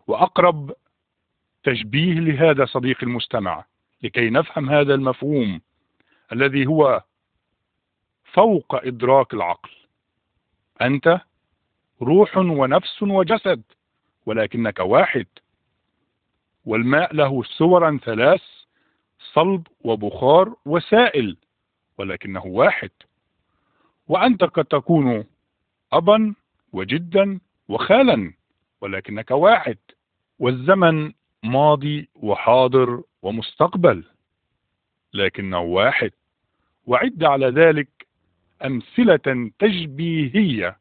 [0.07, 0.73] وأقرب
[1.63, 3.65] تشبيه لهذا صديق المستمع
[4.03, 5.61] لكي نفهم هذا المفهوم
[6.31, 7.03] الذي هو
[8.23, 9.69] فوق إدراك العقل.
[10.81, 11.21] أنت
[12.01, 13.63] روح ونفس وجسد
[14.25, 15.27] ولكنك واحد.
[16.65, 18.41] والماء له صورا ثلاث
[19.33, 21.37] صلب وبخار وسائل
[21.97, 22.91] ولكنه واحد.
[24.07, 25.23] وأنت قد تكون
[25.93, 26.35] أبا
[26.73, 28.33] وجدا وخالا
[28.81, 29.77] ولكنك واحد.
[30.39, 34.03] والزمن ماضي وحاضر ومستقبل
[35.13, 36.11] لكنه واحد.
[36.85, 38.07] وعد على ذلك
[38.65, 40.77] أمثلة تشبيهية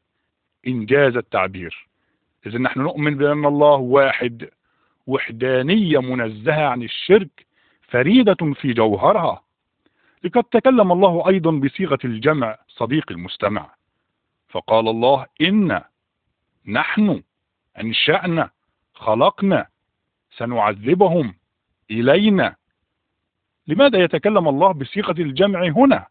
[0.67, 1.87] إنجاز التعبير.
[2.45, 4.49] إذا نحن نؤمن بأن الله واحد
[5.07, 7.45] وحدانية منزهة عن الشرك
[7.81, 9.43] فريدة في جوهرها.
[10.23, 13.75] لقد تكلم الله أيضا بصيغة الجمع صديق المستمع.
[14.49, 15.81] فقال الله إن
[16.67, 17.23] نحن
[17.79, 18.49] أنشأنا
[18.93, 19.67] خلقنا
[20.37, 21.35] سنعذبهم
[21.91, 22.55] إلينا.
[23.67, 26.07] لماذا يتكلم الله بصيغة الجمع هنا؟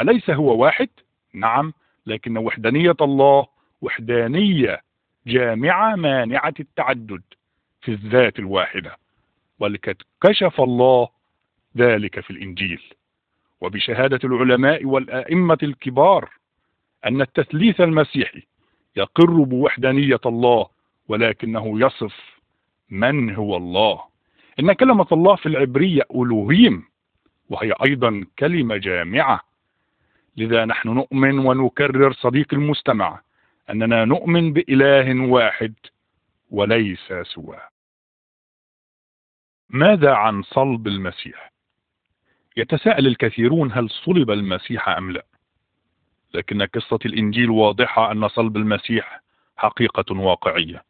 [0.00, 0.88] أليس هو واحد؟
[1.34, 1.72] نعم
[2.06, 3.46] لكن وحدانية الله
[3.80, 4.80] وحدانية
[5.26, 7.22] جامعة مانعة التعدد
[7.80, 8.96] في الذات الواحدة
[9.58, 11.08] ولقد كشف الله
[11.76, 12.82] ذلك في الإنجيل.
[13.60, 16.30] وبشهادة العلماء والآئمة الكبار
[17.06, 18.42] أن التثليث المسيحي
[18.96, 20.66] يقر بوحدانية الله
[21.08, 22.40] ولكنه يصف
[22.90, 24.02] من هو الله.
[24.60, 26.84] إن كلمة الله في العبرية ألوهيم
[27.48, 29.40] وهي أيضا كلمة جامعة.
[30.36, 33.20] لذا نحن نؤمن ونكرر صديق المستمع
[33.70, 35.74] أننا نؤمن بإله واحد
[36.50, 37.68] وليس سواه.
[39.70, 41.52] ماذا عن صلب المسيح؟
[42.56, 45.26] يتساءل الكثيرون هل صلب المسيح أم لا.
[46.34, 49.22] لكن قصة الإنجيل واضحة أن صلب المسيح
[49.56, 50.84] حقيقة واقعية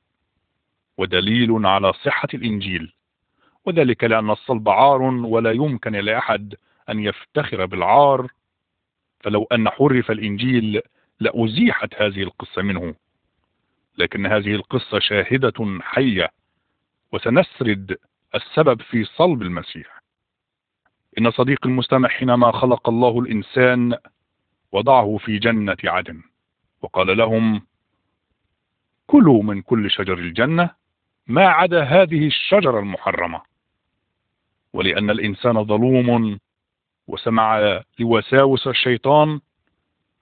[0.99, 2.93] ودليل على صحة الإنجيل.
[3.69, 6.55] وذلك لأن الصلب عار ولا يمكن لأحد
[6.89, 8.31] أن يفتخر بالعار.
[9.21, 10.81] فلو أن حرف الإنجيل
[11.21, 12.95] لأزيحت هذه القصة منه.
[13.99, 16.29] لكن هذه القصة شاهدة حية
[17.13, 17.97] وسنسرد
[18.35, 20.03] السبب في صلب المسيح.
[21.19, 23.97] إن صديق المستمع حينما خلق الله الإنسان
[24.73, 26.23] وضعه في جنة عدن
[26.83, 27.63] وقال لهم
[29.07, 30.71] كلوا من كل شجر الجنة
[31.27, 33.48] ما عدا هذه الشجرة المحرمة.
[34.73, 36.39] ولأن الإنسان ظلوم
[37.09, 39.41] وسمع لوساوس الشيطان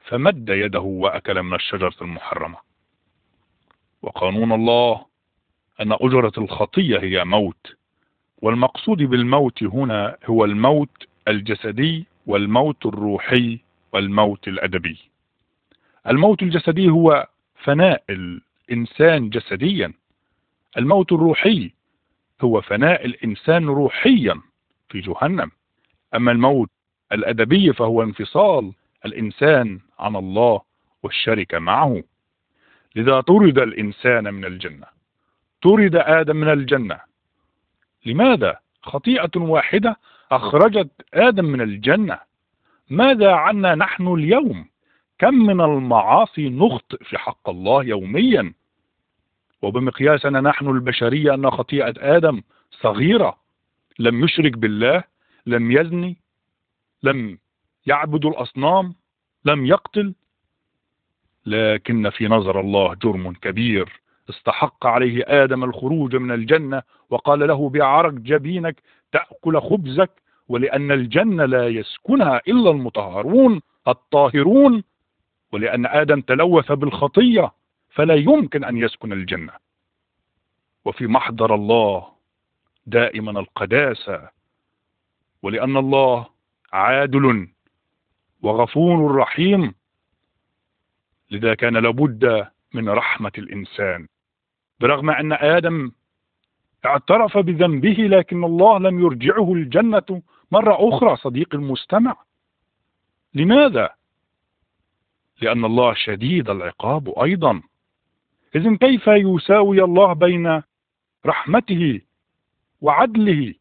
[0.05, 2.57] فمد يده وأكل من الشجرة المحرمة.
[4.03, 5.05] وقانون الله
[5.81, 7.77] أن أجرة الخطية هي موت
[8.43, 13.59] والمقصود بالموت هنا هو الموت الجسدي والموت الروحي
[13.93, 14.99] والموت الأدبي.
[16.09, 17.29] الموت الجسدي هو
[17.65, 19.93] فناء الإنسان جسديا
[20.79, 21.71] الموت الروحي
[22.41, 24.41] هو فناء الإنسان روحيا
[24.89, 25.51] في جهنم.
[26.15, 26.71] أما الموت
[27.13, 28.73] الأدبي فهو انفصال
[29.05, 30.61] الإنسان عن الله
[31.03, 32.03] والشركة معه.
[32.97, 34.87] لذا طرد الإنسان من الجنة.
[35.63, 37.01] طرد آدم من الجنة.
[38.07, 39.97] لماذا؟ خطيئة واحدة
[40.33, 42.19] أخرجت آدم من الجنة؟
[42.91, 44.69] ماذا عنا نحن اليوم؟
[45.19, 48.53] كم من المعاصي نخطئ في حق الله يوميا؟
[49.63, 53.37] وبمقياسنا نحن البشرية أن خطيئة آدم صغيرة
[53.99, 55.05] لم يشرك بالله
[55.47, 56.17] لم يزني
[57.03, 57.39] لم
[57.87, 58.95] يعبد الأصنام
[59.45, 60.15] لم يقتل
[61.47, 64.01] لكن في نظر الله جرم كبير.
[64.31, 70.11] استحق عليه آدم الخروج من الجنة وقال له بعرق جبينك تأكل خبزك
[70.49, 74.85] ولأن الجنة لا يسكنها إلا المطهرون الطاهرون
[75.53, 77.53] ولأن آدم تلوث بالخطية.
[77.97, 79.53] فلا يمكن أن يسكن الجنة.
[80.85, 82.13] وفي محضر الله
[82.87, 84.29] دائما القداسة
[85.43, 86.27] ولأن الله
[86.73, 87.49] عادل
[88.43, 89.75] وغفور رحيم.
[91.31, 94.09] لذا كان لابد من رحمة الإنسان.
[94.81, 95.93] برغم أن آدم
[96.85, 102.17] اعترف بذنبه لكن الله لم يرجعه الجنة مرة أخرى صديق المستمع.
[103.35, 103.91] لماذا؟
[105.41, 107.63] لأن الله شديد العقاب أيضا.
[108.57, 110.63] إذن كيف يساوي الله بين
[111.27, 112.01] رحمته
[112.81, 113.55] وعدله؟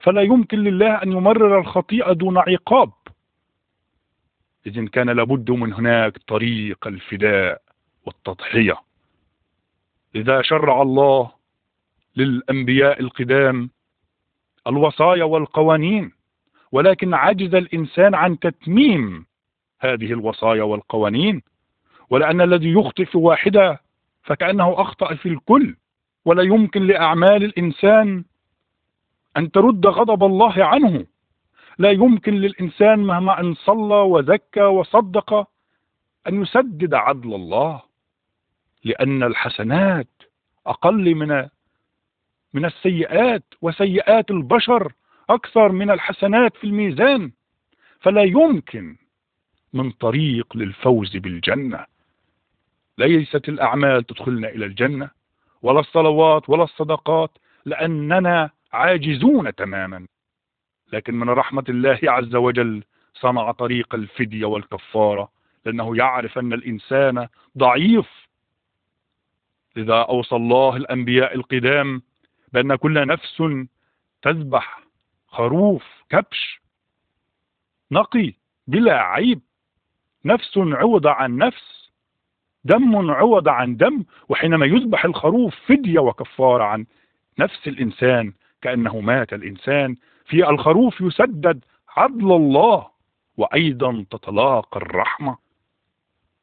[0.00, 2.92] فلا يمكن لله أن يمرر الخطيئة دون عقاب.
[4.66, 7.62] إذن كان لابد من هناك طريق الفداء
[8.06, 8.76] والتضحية.
[10.14, 11.32] لذا شرع الله
[12.16, 13.70] للأنبياء القدام
[14.66, 16.12] الوصايا والقوانين
[16.72, 19.26] ولكن عجز الإنسان عن تتميم
[19.80, 21.42] هذه الوصايا والقوانين
[22.12, 23.80] ولأن الذي يخطئ في واحدة
[24.22, 25.76] فكأنه أخطأ في الكل
[26.24, 28.24] ولا يمكن لأعمال الإنسان
[29.36, 31.06] أن ترد غضب الله عنه.
[31.78, 35.48] لا يمكن للإنسان مهما أن صلى وزكى وصدق
[36.28, 37.82] أن يسدد عدل الله
[38.84, 40.22] لأن الحسنات
[40.66, 41.48] أقل من
[42.54, 44.92] من السيئات وسيئات البشر
[45.30, 47.32] أكثر من الحسنات في الميزان.
[48.00, 48.96] فلا يمكن
[49.72, 51.91] من طريق للفوز بالجنة.
[53.02, 55.10] ليست الأعمال تدخلنا إلى الجنة
[55.62, 57.30] ولا الصلوات ولا الصدقات
[57.64, 60.06] لأننا عاجزون تماما.
[60.92, 62.84] لكن من رحمة الله عز وجل
[63.14, 65.28] صنع طريق الفدية والكفارة
[65.66, 68.08] لأنه يعرف أن الإنسان ضعيف.
[69.76, 72.02] لذا أوصى الله الأنبياء القدام
[72.52, 73.42] بأن كل نفس
[74.22, 74.82] تذبح
[75.28, 76.60] خروف كبش
[77.92, 78.32] نقي
[78.66, 79.40] بلا عيب
[80.24, 81.81] نفس عوض عن نفس.
[82.64, 86.86] دم عوض عن دم وحينما يذبح الخروف فدية وكفارة عن
[87.38, 91.64] نفس الإنسان كأنه مات الإنسان في الخروف يسدد
[91.96, 92.86] عدل الله
[93.36, 95.36] وأيضا تتلاقى الرحمة.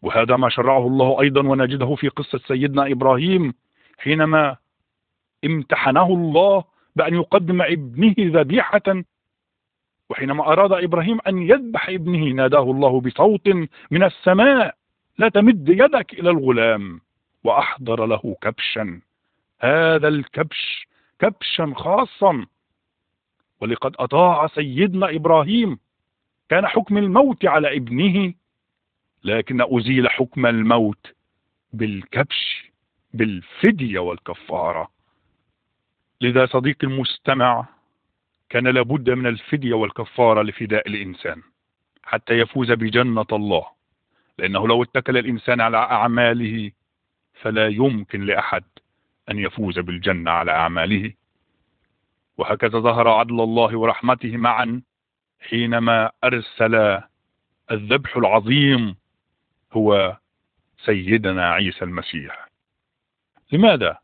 [0.01, 3.53] وهذا ما شرعه الله أيضا ونجده في قصة سيدنا إبراهيم
[3.97, 4.55] حينما
[5.45, 6.63] امتحنه الله
[6.95, 9.03] بأن يقدم ابنه ذبيحة
[10.10, 13.47] وحينما أراد إبراهيم أن يذبح ابنه ناداه الله بصوت
[13.91, 14.75] من السماء.
[15.19, 17.01] لا تمد يدك إلى الغلام
[17.43, 19.01] وأحضر له كبشا.
[19.60, 20.88] هذا الكبش
[21.19, 22.45] كبشا خاصا.
[23.62, 25.79] ولقد أطاع سيدنا إبراهيم.
[26.49, 28.34] كان حكم الموت على ابنه
[29.23, 31.08] لكن أزيل حكم الموت
[31.73, 32.71] بالكبش
[33.13, 34.91] بالفدية والكفارة.
[36.21, 37.65] لذا صديق المستمع
[38.49, 41.41] كان لابد من الفدية والكفارة لفداء الإنسان
[42.03, 43.78] حتى يفوز بجنة الله.
[44.39, 46.71] لأنه لو اتكل الإنسان على أعماله
[47.41, 48.63] فلا يمكن لأحد
[49.32, 51.13] أن يفوز بالجنة على أعماله.
[52.38, 54.82] وهكذا ظهر عدل الله ورحمته معا
[55.49, 57.02] حينما أرسل
[57.71, 58.95] الذبح العظيم
[59.73, 60.17] هو
[60.86, 62.47] سيدنا عيسى المسيح.
[63.52, 63.97] لماذا؟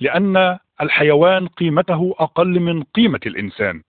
[0.00, 3.82] لأن الحيوان قيمته أقل من قيمة الإنسان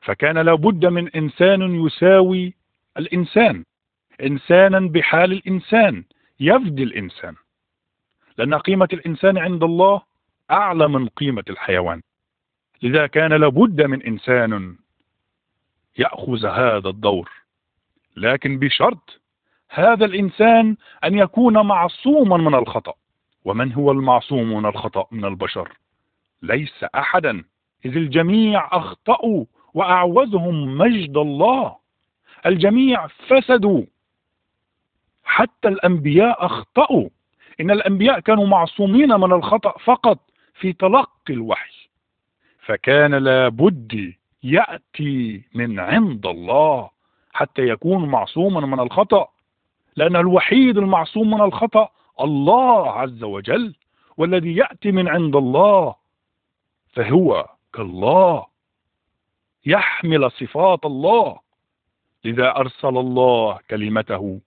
[0.00, 2.54] فكان لابد من إنسان يساوي
[2.98, 3.64] الإنسان.
[4.22, 6.04] إنسانا بحال الإنسان
[6.40, 7.34] يفدي الإنسان.
[8.38, 10.02] لأن قيمة الإنسان عند الله
[10.50, 12.02] أعلى من قيمة الحيوان.
[12.82, 14.76] لذا كان لابد من إنسان
[15.98, 17.30] يأخذ هذا الدور.
[18.16, 19.20] لكن بشرط
[19.70, 22.94] هذا الإنسان أن يكون معصوما من الخطأ.
[23.44, 25.72] ومن هو المعصوم من الخطأ؟ من البشر.
[26.42, 27.44] ليس أحدا.
[27.84, 31.76] إذ الجميع أخطأوا وأعوزهم مجد الله.
[32.46, 33.84] الجميع فسدوا.
[35.24, 37.08] حتى الأنبياء أخطأوا.
[37.60, 40.18] إن الأنبياء كانوا معصومين من الخطأ فقط
[40.54, 41.88] في تلقي الوحي.
[42.66, 46.90] فكان لابد يأتي من عند الله
[47.32, 49.28] حتى يكون معصوما من الخطأ.
[49.96, 51.88] لأن الوحيد المعصوم من الخطأ
[52.20, 53.74] الله عز وجل
[54.16, 55.94] والذي يأتي من عند الله
[56.92, 58.46] فهو كالله.
[59.66, 61.38] يحمل صفات الله.
[62.24, 64.40] لذا أرسل الله كلمته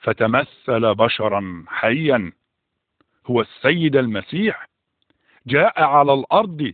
[0.00, 2.32] فتمثل بشرا حيا
[3.26, 4.68] هو السيد المسيح
[5.46, 6.72] جاء على الأرض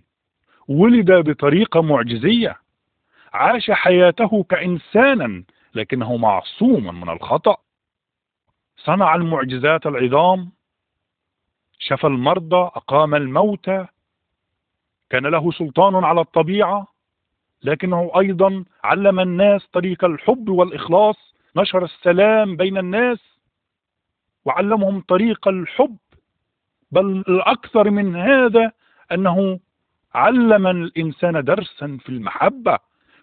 [0.68, 2.56] ولد بطريقة معجزية
[3.32, 5.44] عاش حياته كإنسانا
[5.74, 7.56] لكنه معصوما من الخطأ.
[8.76, 10.50] صنع المعجزات العظام
[11.78, 13.86] شفى المرضى أقام الموتى
[15.10, 16.86] كان له سلطان على الطبيعة
[17.62, 23.18] لكنه أيضا علم الناس طريق الحب والإخلاص نشر السلام بين الناس
[24.44, 25.96] وعلمهم طريق الحب
[26.92, 28.72] بل الأكثر من هذا
[29.12, 29.60] أنه
[30.14, 32.78] علم الإنسان درسا في المحبة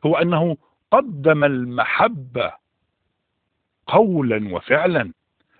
[0.05, 0.57] هو أنه
[0.91, 2.53] قدم المحبة
[3.87, 5.13] قولا وفعلا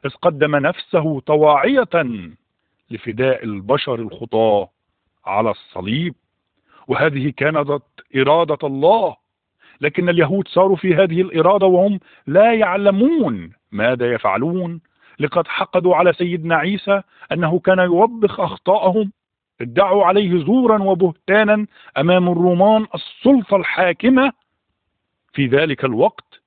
[0.06, 1.90] إذ قدم نفسه طواعية
[2.92, 4.70] لفداء البشر الخطاة
[5.26, 6.16] على الصليب.
[6.88, 7.82] وهذه كانت
[8.16, 9.16] إرادة الله
[9.82, 14.82] لكن اليهود صاروا في هذه الإرادة وهم لا يعلمون ماذا يفعلون.
[15.20, 17.02] لقد حقدوا على سيدنا عيسى
[17.32, 19.12] أنه كان يوبخ أخطاءهم.
[19.62, 21.66] ادعوا عليه زورا وبهتانا
[21.98, 24.32] أمام الرومان السلطة الحاكمة.
[25.34, 26.42] في ذلك الوقت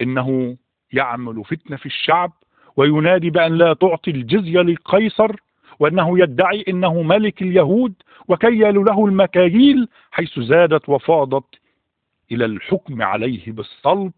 [0.00, 0.56] إنه
[0.92, 2.32] يعمل فتنة في الشعب
[2.76, 5.36] وينادي بأن لا تعطي الجزية لقيصر
[5.80, 7.94] وأنه يدعي أنه ملك اليهود
[8.28, 11.44] وكيل له المكاييل حيث زادت وفاضت
[12.32, 14.12] إلى الحكم عليه بالصلب.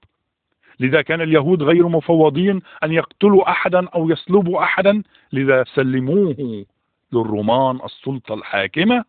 [0.80, 5.02] لذا كان اليهود غير مفوضين أن يقتلوا أحدا أو يصلبوا أحدا
[5.32, 6.64] لذا سلموه
[7.12, 9.04] للرومان السلطة الحاكمة.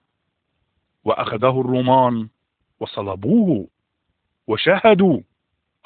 [1.04, 2.28] وأخذه الرومان
[2.80, 3.68] وصلبوه
[4.48, 5.20] وشاهدوا.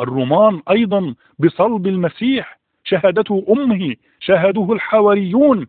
[0.02, 5.68] الرومان أيضا بصلب المسيح شهادته أمه شاهدوه الحواريون.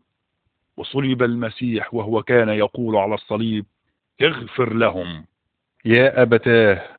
[0.76, 3.66] وصلب المسيح وهو كان يقول على الصليب
[4.22, 5.24] اغفر لهم.
[5.84, 6.93] يا أبتاه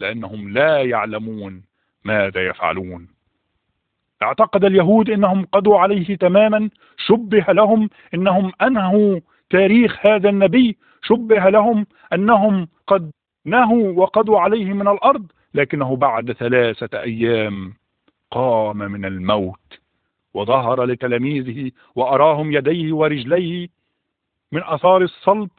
[0.00, 1.62] لأنهم لا يعلمون
[2.04, 3.08] ماذا يفعلون.
[4.22, 9.20] اعتقد اليهود إنهم قضوا عليه تماما شبه لهم إنهم أنهوا
[9.50, 13.10] تاريخ هذا النبي شبه لهم أنهم قد
[13.44, 17.74] نهوا وقضوا عليه من الأرض لكنه بعد ثلاثة أيام
[18.30, 19.80] قام من الموت.
[20.34, 23.68] وظهر لتلاميذه وأراهم يديه ورجليه
[24.52, 25.50] من أثار الصلب.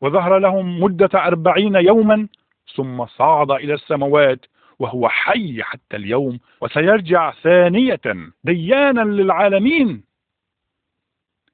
[0.00, 2.28] وظهر لهم مدة أربعين يوما
[2.76, 4.46] ثم صعد إلى السماوات
[4.78, 8.00] وهو حي حتى اليوم وسيرجع ثانية
[8.44, 10.02] ديانا للعالمين.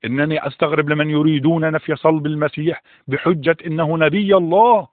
[0.05, 4.89] إنني أستغرب لمن يريدون نفي صلب المسيح بحجة إنه نبي الله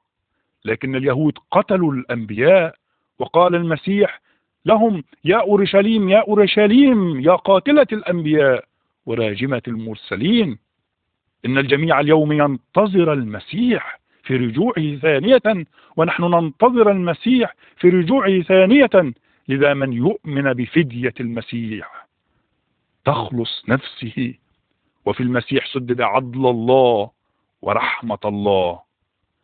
[0.65, 2.75] لكن اليهود قتلوا الأنبياء
[3.19, 4.21] وقال المسيح
[4.65, 8.65] لهم يا أورشليم يا أورشليم يا قاتلة الأنبياء
[9.05, 10.57] وراجمة المرسلين
[11.45, 13.99] إن الجميع اليوم ينتظر المسيح.
[14.23, 15.65] في رجوعه ثانية
[15.97, 19.13] ونحن ننتظر المسيح في رجوعه ثانية
[19.47, 22.07] لذا من يؤمن بفدية المسيح.
[23.05, 24.33] تخلص نفسه
[25.05, 27.09] وفي المسيح سدد عدل الله
[27.61, 28.79] ورحمة الله.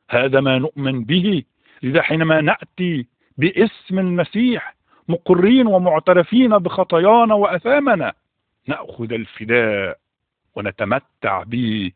[0.09, 1.43] هذا ما نؤمن به
[1.83, 3.07] لذا حينما نأتي
[3.37, 4.75] باسم المسيح
[5.09, 8.13] مقرين ومعترفين بخطايانا وأثامنا
[8.67, 9.97] نأخذ الفداء
[10.55, 11.91] ونتمتع به.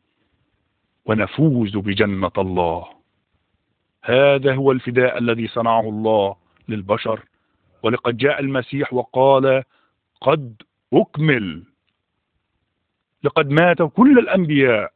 [1.05, 2.85] ونفوز بجنة الله.
[4.03, 6.35] هذا هو الفداء الذي صنعه الله
[6.69, 7.25] للبشر.
[7.83, 9.63] ولقد جاء المسيح وقال
[10.21, 10.61] قد
[10.93, 11.63] أكمل.
[13.23, 14.93] لقد مات كل الأنبياء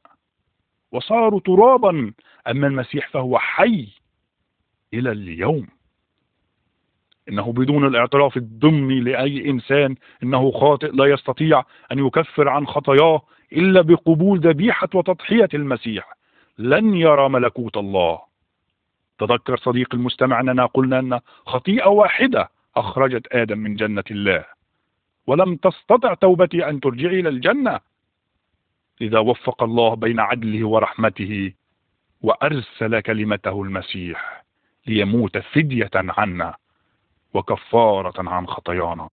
[0.92, 2.14] وصاروا ترابا.
[2.48, 3.88] أما المسيح فهو حي
[4.94, 5.68] إلى اليوم.
[7.30, 13.22] إنه بدون الاعتراف الضمني لأي إنسان إنه خاطئ لا يستطيع أن يكفر عن خطاياه.
[13.54, 16.18] إلا بقبول ذبيحة وتضحية المسيح.
[16.58, 18.20] لن يرى ملكوت الله.
[19.20, 24.46] تذكر صديق المستمع أننا قلنا أن خطيئة واحدة أخرجت آدم من جنة الله.
[25.28, 27.80] ولم تستطع توبتي أن ترجعي إلى الجنة.
[29.02, 31.54] إذا وفق الله بين عدله ورحمته
[32.22, 34.44] وأرسل كلمته المسيح
[34.88, 36.56] ليموت فدية عنا
[37.34, 39.10] وكفارة عن خطايانا.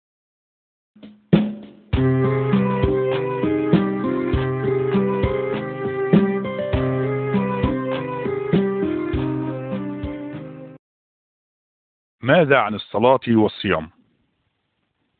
[12.24, 13.90] ماذا عن الصلاة والصيام؟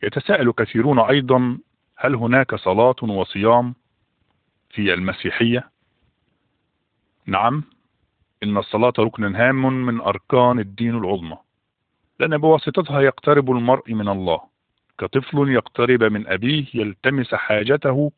[0.04, 1.58] يتساءل كثيرون أيضا
[1.98, 3.76] هل هناك صلاة وصيام
[4.70, 5.70] في المسيحية؟
[7.26, 7.64] نعم
[8.44, 11.38] إن الصلاة ركن هام من أركان الدين العظمى
[12.20, 14.42] لأن بواسطتها يقترب المرء من الله
[14.98, 18.12] كطفل يقترب من أبيه يلتمس حاجته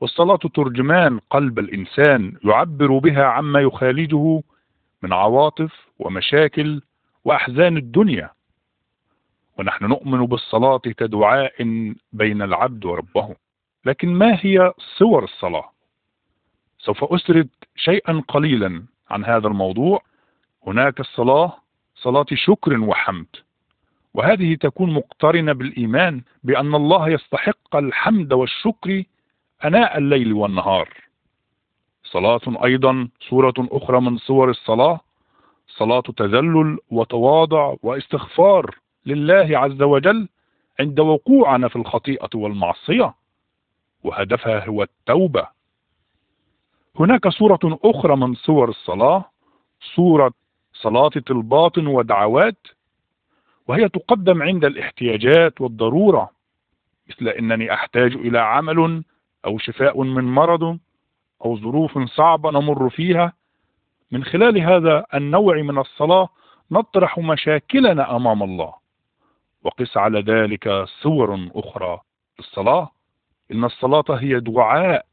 [0.00, 4.42] والصلاة ترجمان قلب الإنسان يعبر بها عما يخالجه
[5.02, 6.82] من عواطف ومشاكل
[7.24, 8.30] وأحزان الدنيا.
[9.58, 11.62] ونحن نؤمن بالصلاة كدعاء
[12.12, 13.36] بين العبد وربه.
[13.84, 15.70] لكن ما هي صور الصلاة؟
[16.78, 20.02] سوف أسرد شيئا قليلا عن هذا الموضوع.
[20.66, 21.56] هناك الصلاة
[21.94, 23.26] صلاة شكر وحمد.
[24.14, 29.02] وهذه تكون مقترنة بالإيمان بأن الله يستحق الحمد والشكر
[29.64, 30.88] أناء الليل والنهار.
[32.04, 35.00] صلاة أيضا صورة أخرى من صور الصلاة
[35.76, 38.74] صلاة تذلل وتواضع واستغفار
[39.06, 40.28] لله عز وجل
[40.80, 43.14] عند وقوعنا في الخطيئة والمعصية.
[44.04, 45.46] وهدفها هو التوبة.
[47.00, 49.24] هناك صورة أخرى من صور الصلاة
[49.94, 50.32] صورة
[50.72, 52.66] صلاة الباطن ودعوات
[53.68, 56.30] وهي تقدم عند الاحتياجات والضرورة
[57.08, 59.04] مثل أنني أحتاج إلى عمل
[59.46, 60.78] أو شفاء من مرض
[61.44, 63.32] أو ظروف صعبة نمر فيها
[64.14, 66.28] من خلال هذا النوع من الصلاة
[66.70, 68.74] نطرح مشاكلنا أمام الله.
[69.62, 72.00] وقس على ذلك صور أخرى
[72.38, 72.90] الصلاة
[73.52, 75.06] إن الصلاة هي دعاء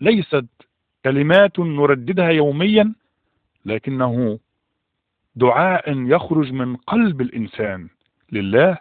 [0.00, 0.46] ليست
[1.04, 2.94] كلمات نرددها يوميا
[3.64, 4.38] لكنه
[5.34, 7.88] دعاء يخرج من قلب الإنسان
[8.32, 8.78] لله.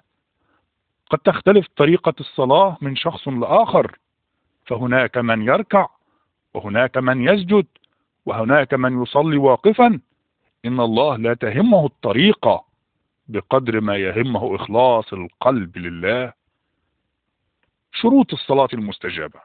[1.09, 3.97] قد تختلف طريقة الصلاة من شخص لآخر.
[4.65, 5.87] فهناك من يركع
[6.53, 7.65] وهناك من يسجد
[8.25, 9.99] وهناك من يصلي واقفا
[10.65, 12.65] إن الله لا تهمه الطريقة
[13.27, 16.33] بقدر ما يهمه إخلاص القلب لله.
[17.91, 19.39] شروط الصلاة المستجابة.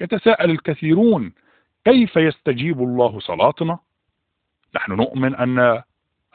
[0.00, 1.32] يتساءل الكثيرون
[1.84, 3.78] كيف يستجيب الله صلاتنا؟
[4.74, 5.82] نحن نؤمن أن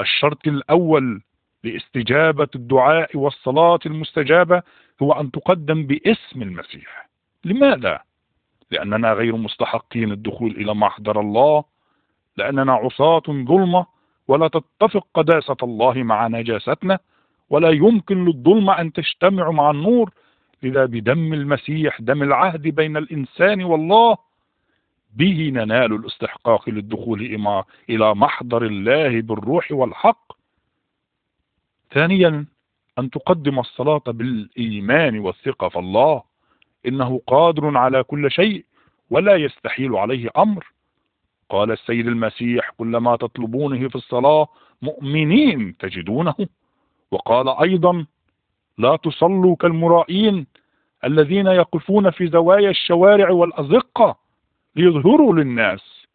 [0.01, 1.21] الشرط الأول
[1.63, 4.63] لاستجابة الدعاء والصلاة المستجابة
[5.01, 7.09] هو أن تقدم باسم المسيح.
[7.45, 7.99] لماذا؟
[8.71, 11.63] لأننا غير مستحقين الدخول إلى محضر الله
[12.37, 13.85] لأننا عصاة ظلمة
[14.27, 16.99] ولا تتفق قداسة الله مع نجاستنا
[17.49, 20.11] ولا يمكن للظلمة أن تجتمع مع النور
[20.63, 24.17] لذا بدم المسيح دم العهد بين الإنسان والله.
[25.15, 27.21] به ننال الاستحقاق للدخول
[27.89, 30.31] إلى محضر الله بالروح والحق.
[31.91, 32.45] ثانيا
[32.99, 36.23] أن تقدم الصلاة بالإيمان والثقة في الله.
[36.87, 38.65] إنه قادر على كل شيء
[39.09, 40.71] ولا يستحيل عليه أمر.
[41.49, 44.47] قال السيد المسيح كل ما تطلبونه في الصلاة
[44.81, 46.35] مؤمنين تجدونه.
[47.11, 48.05] وقال أيضا
[48.77, 50.47] لا تصلوا كالمرائين
[51.03, 54.17] الذين يقفون في زوايا الشوارع والأزقة
[54.75, 56.07] ليظهروا للناس.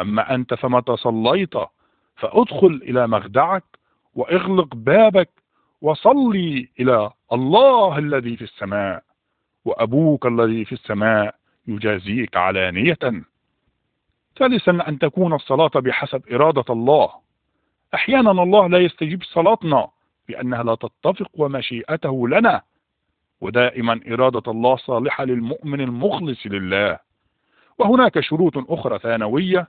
[0.00, 1.54] أما أنت فمتى صليت
[2.16, 3.64] فأدخل إلى مخدعك
[4.14, 5.30] وإغلق بابك
[5.82, 9.07] وصلي إلى الله الذي في السماء.
[9.68, 11.34] وأبوك الذي في السماء
[11.66, 12.98] يجازيك علانية.
[14.38, 17.10] ثالثا أن تكون الصلاة بحسب إرادة الله.
[17.94, 19.88] أحيانا الله لا يستجيب صلاتنا
[20.28, 22.62] لأنها لا تتفق ومشيئته لنا.
[23.40, 26.98] ودائما إرادة الله صالحة للمؤمن المخلص لله.
[27.78, 29.68] وهناك شروط أخرى ثانوية.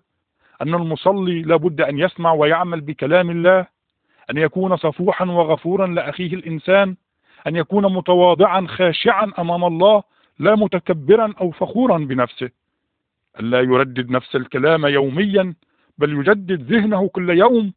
[0.61, 3.65] أن المصلي لابد أن يسمع ويعمل بكلام الله.
[4.29, 6.95] أن يكون صفوحا وغفورا لأخيه الإنسان.
[7.47, 10.03] أن يكون متواضعا خاشعا أمام الله
[10.39, 12.49] لا متكبرا أو فخورا بنفسه.
[13.39, 15.53] أن لا يردد نفس الكلام يوميا
[15.97, 17.73] بل يجدد ذهنه كل يوم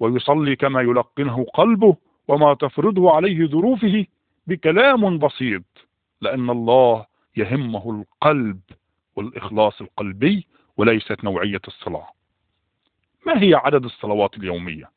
[0.00, 1.96] ويصلي كما يلقنه قلبه
[2.28, 4.06] وما تفرضه عليه ظروفه
[4.46, 5.64] بكلام بسيط.
[6.20, 7.06] لأن الله
[7.36, 8.60] يهمه القلب
[9.16, 12.08] والإخلاص القلبي وليست نوعية الصلاة.
[13.26, 14.93] ما هي عدد الصلوات اليومية؟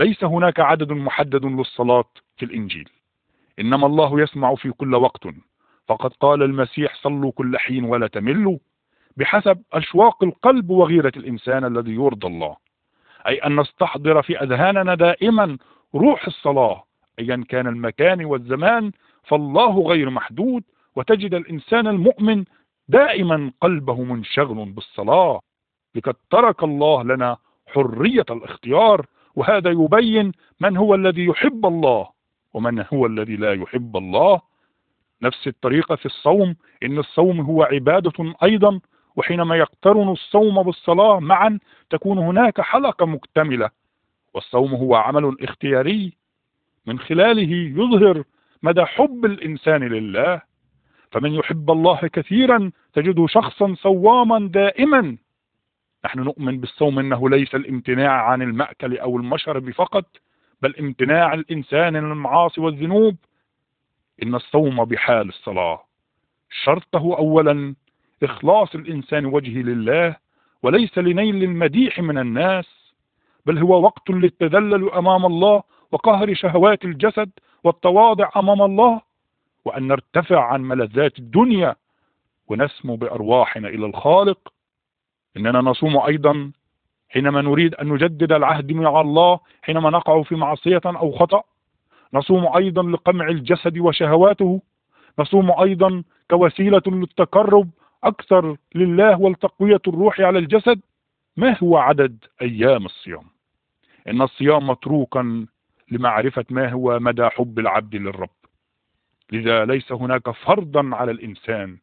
[0.00, 2.04] ليس هناك عدد محدد للصلاة
[2.36, 2.88] في الإنجيل.
[3.58, 5.26] إنما الله يسمع في كل وقت.
[5.88, 8.58] فقد قال المسيح صلوا كل حين ولا تملوا.
[9.16, 12.56] بحسب أشواق القلب وغيرة الإنسان الذي يرضى الله.
[13.26, 15.58] أي أن نستحضر في أذهاننا دائما
[15.94, 16.84] روح الصلاة.
[17.18, 18.92] أيا كان المكان والزمان
[19.24, 20.62] فالله غير محدود.
[20.96, 22.44] وتجد الإنسان المؤمن
[22.88, 25.40] دائما قلبه منشغل بالصلاة.
[25.94, 27.36] لقد ترك الله لنا
[27.66, 29.06] حرية الاختيار.
[29.34, 32.08] وهذا يبين من هو الذي يحب الله.
[32.54, 34.40] ومن هو الذي لا يحب الله؟
[35.22, 38.80] نفس الطريقة في الصوم إن الصوم هو عبادة أيضا
[39.16, 41.58] وحينما يقترن الصوم بالصلاة معا
[41.90, 43.70] تكون هناك حلقة مكتملة.
[44.34, 46.12] والصوم هو عمل اختياري.
[46.86, 48.24] من خلاله يظهر
[48.62, 50.42] مدى حب الإنسان لله.
[51.12, 55.16] فمن يحب الله كثيرا تجده شخصا صواما دائما.
[56.04, 60.04] نحن نؤمن بالصوم إنه ليس الامتناع عن المأكل أو المشرب فقط
[60.62, 63.16] بل امتناع الإنسان عن المعاصي والذنوب.
[64.22, 65.84] إن الصوم بحال الصلاة.
[66.62, 67.74] شرطه اولا
[68.22, 70.16] إخلاص الإنسان وجهه لله
[70.62, 72.92] وليس لنيل المديح من الناس
[73.46, 77.30] بل هو وقت للتذلل أمام الله وقهر شهوات الجسد
[77.64, 79.00] والتواضع أمام الله
[79.64, 81.76] وأن نرتفع عن ملذات الدنيا
[82.48, 84.52] ونسمو بأرواحنا إلى الخالق.
[85.36, 86.52] إننا نصوم أيضا
[87.08, 91.42] حينما نريد أن نجدد العهد مع الله حينما نقع في معصية أو خطأ.
[92.14, 94.62] نصوم أيضا لقمع الجسد وشهواته.
[95.18, 97.70] نصوم أيضا كوسيلة للتقرب
[98.04, 100.80] أكثر لله والتقوية الروح على الجسد.
[101.36, 103.24] ما هو عدد أيام الصيام؟
[104.08, 105.46] إن الصيام متروكا
[105.90, 108.30] لمعرفة ما هو مدى حب العبد للرب.
[109.32, 111.78] لذا ليس هناك فرضا على الإنسان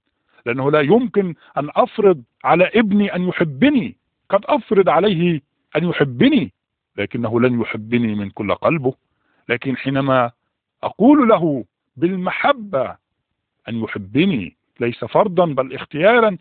[0.47, 3.95] لأنه لا يمكن أن أفرض على ابني أن يحبني.
[4.29, 5.41] قد أفرض عليه
[5.75, 6.53] أن يحبني
[6.97, 8.93] لكنه لن يحبني من كل قلبه.
[9.49, 10.31] لكن حينما
[10.83, 11.65] أقول له
[11.97, 12.95] بالمحبة
[13.69, 16.37] أن يحبني ليس فرضا بل اختيارا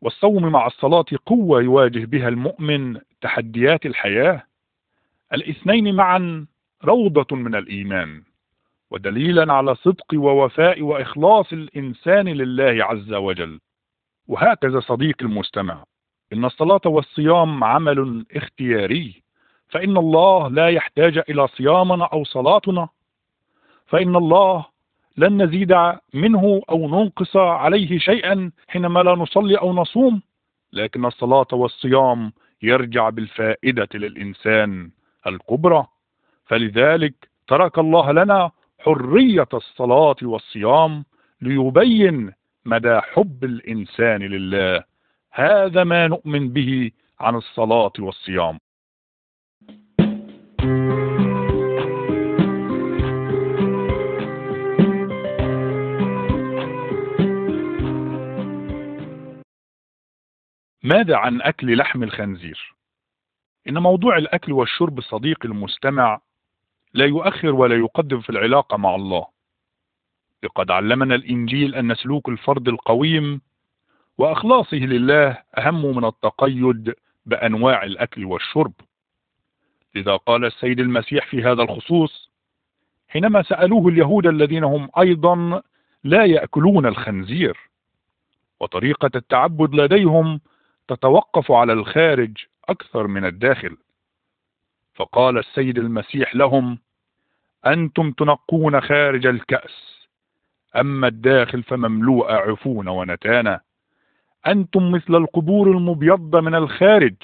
[0.00, 4.42] والصوم مع الصلاة قوة يواجه بها المؤمن تحديات الحياة.
[5.32, 6.46] الاثنين معا
[6.84, 8.22] روضة من الإيمان.
[8.90, 13.60] ودليلا على صدق ووفاء وإخلاص الإنسان لله عز وجل.
[14.28, 15.84] وهكذا صديق المستمع
[16.32, 19.22] إن الصلاة والصيام عمل اختياري
[19.68, 22.88] فإن الله لا يحتاج إلى صيامنا أو صلاتنا
[23.86, 24.64] فإن الله
[25.16, 25.74] لن نزيد
[26.14, 30.22] منه أو ننقص عليه شيئا حينما لا نصلي أو نصوم
[30.72, 32.32] لكن الصلاة والصيام
[32.62, 34.90] يرجع بالفائدة للإنسان
[35.26, 35.86] الكبرى.
[36.46, 37.14] فلذلك
[37.48, 41.04] ترك الله لنا حرية الصلاة والصيام
[41.40, 42.32] ليبين
[42.64, 44.84] مدى حب الإنسان لله
[45.32, 48.58] هذا ما نؤمن به عن الصلاة والصيام
[60.82, 62.74] ماذا عن أكل لحم الخنزير؟
[63.68, 66.20] إن موضوع الأكل والشرب صديق المستمع
[66.96, 69.26] لا يؤخر ولا يقدم في العلاقة مع الله.
[70.42, 73.40] لقد علمنا الإنجيل أن سلوك الفرد القويم
[74.18, 76.94] وأخلاصه لله أهم من التقيد
[77.26, 78.72] بأنواع الأكل والشرب.
[79.94, 82.30] لذا قال السيد المسيح في هذا الخصوص
[83.08, 85.62] حينما سألوه اليهود الذين هم أيضا
[86.04, 87.58] لا يأكلون الخنزير
[88.60, 90.40] وطريقة التعبد لديهم
[90.88, 92.36] تتوقف على الخارج
[92.68, 93.76] أكثر من الداخل.
[94.96, 96.78] فقال السيد المسيح لهم
[97.66, 100.06] أنتم تنقون خارج الكأس
[100.76, 103.60] أما الداخل فمملوء عفون ونتانا
[104.46, 107.14] أنتم مثل القبور المبيضة من الخارج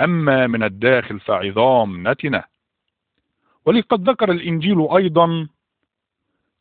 [0.00, 2.42] أما من الداخل فعظام نتنة
[3.64, 5.48] ولقد ذكر الإنجيل أيضا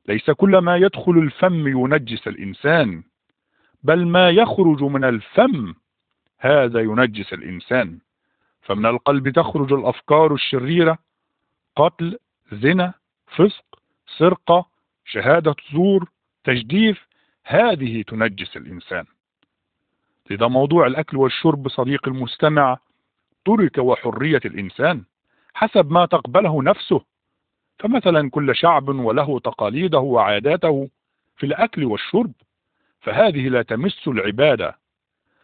[0.07, 3.03] ليس كل ما يدخل الفم ينجس الإنسان
[3.84, 5.73] بل ما يخرج من الفم
[6.39, 7.99] هذا ينجس الإنسان.
[8.66, 10.97] فمن القلب تخرج الأفكار الشريرة
[11.76, 12.20] قتل
[12.51, 12.93] زنا
[13.28, 13.66] فسق
[14.18, 14.66] سرقة
[15.05, 16.09] شهادة زور
[16.43, 17.07] تجديف
[17.45, 19.05] هذه تنجس الإنسان.
[20.30, 22.78] لذا موضوع الأكل والشرب صديق المستمع
[23.45, 25.03] ترك وحرية الإنسان
[25.53, 27.01] حسب ما تقبله نفسه.
[27.80, 30.89] فمثلا كل شعب وله تقاليده وعاداته
[31.38, 32.32] في الأكل والشرب
[33.01, 34.78] فهذه لا تمس العبادة.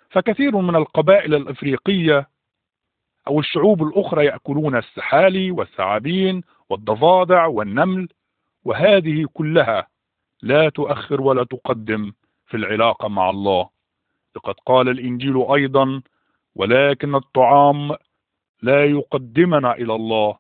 [0.09, 2.30] فكثير من القبائل الأفريقية
[3.27, 8.09] أو الشعوب الأخرى يأكلون السحالي والثعابين والضفادع والنمل
[8.65, 9.87] وهذه كلها
[10.41, 12.11] لا تؤخر ولا تقدم
[12.47, 13.69] في العلاقة مع الله.
[14.35, 16.01] لقد قال الإنجيل أيضا
[16.55, 17.95] ولكن الطعام
[18.61, 20.37] لا يقدمنا إلى الله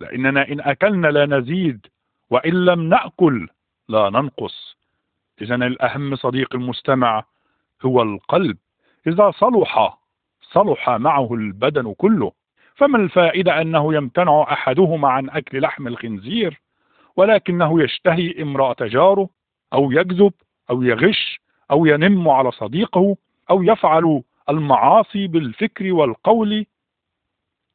[0.00, 1.86] لأننا إن أكلنا لا نزيد
[2.30, 3.48] وإن لم نأكل
[3.88, 4.76] لا ننقص.
[5.42, 7.24] إذا الأهم صديق المستمع
[7.84, 8.56] هو القلب.
[9.06, 9.98] إذا صلح
[10.56, 12.32] صلح معه البدن كله
[12.74, 16.60] فما الفائدة أنه يمتنع أحدهما عن أكل لحم الخنزير؟
[17.16, 19.28] ولكنه يشتهي امرأة جاره
[19.72, 20.32] أو يكذب
[20.70, 21.40] أو يغش
[21.70, 23.16] أو ينم على صديقه
[23.50, 26.66] أو يفعل المعاصي بالفكر والقول.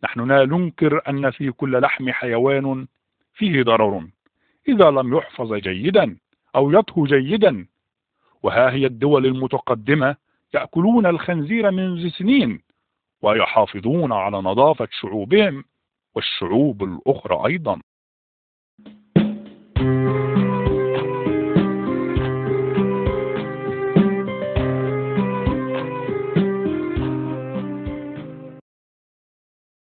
[0.04, 2.88] نحن لا ننكر أن في كل لحم حيوان
[3.34, 4.08] فيه ضرر
[4.68, 6.18] إذا لم يحفظ جيدا
[6.56, 7.66] أو يطهو جيدا.
[8.44, 10.16] وها هي الدول المتقدمة
[10.54, 12.71] يأكلون الخنزير منذ سنين
[13.22, 15.64] ويحافظون على نظافة شعوبهم
[16.16, 17.82] والشعوب الأخرى أيضا.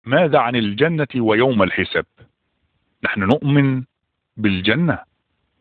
[0.06, 2.06] ماذا عن الجنة ويوم الحساب؟
[3.04, 3.84] نحن نؤمن
[4.38, 5.00] بالجنة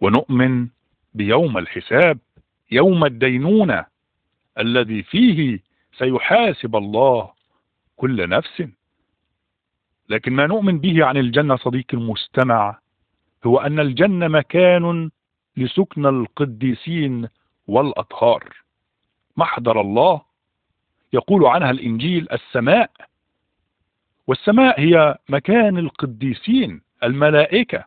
[0.00, 0.68] ونؤمن
[1.14, 2.18] بيوم الحساب
[2.70, 3.86] يوم الدينونة
[4.58, 5.58] الذي فيه
[5.98, 7.31] سيحاسب الله
[8.02, 8.62] كل نفس.
[10.08, 12.78] لكن ما نؤمن به عن الجنة صديق المستمع
[13.46, 15.10] هو أن الجنة مكان
[15.56, 17.28] لسكن القديسين
[17.66, 18.56] والأطهار.
[19.36, 20.20] محضر الله.
[21.12, 22.90] يقول عنها الإنجيل السماء.
[24.26, 27.84] والسماء هي مكان القديسين الملائكة.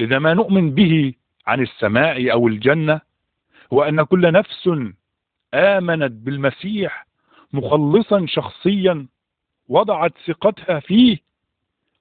[0.00, 1.14] لذا ما نؤمن به
[1.46, 3.00] عن السماء أو الجنة
[3.72, 4.70] هو أن كل نفس
[5.54, 7.06] آمنت بالمسيح
[7.52, 9.06] مخلصا شخصيا.
[9.68, 11.18] وضعت ثقتها فيه.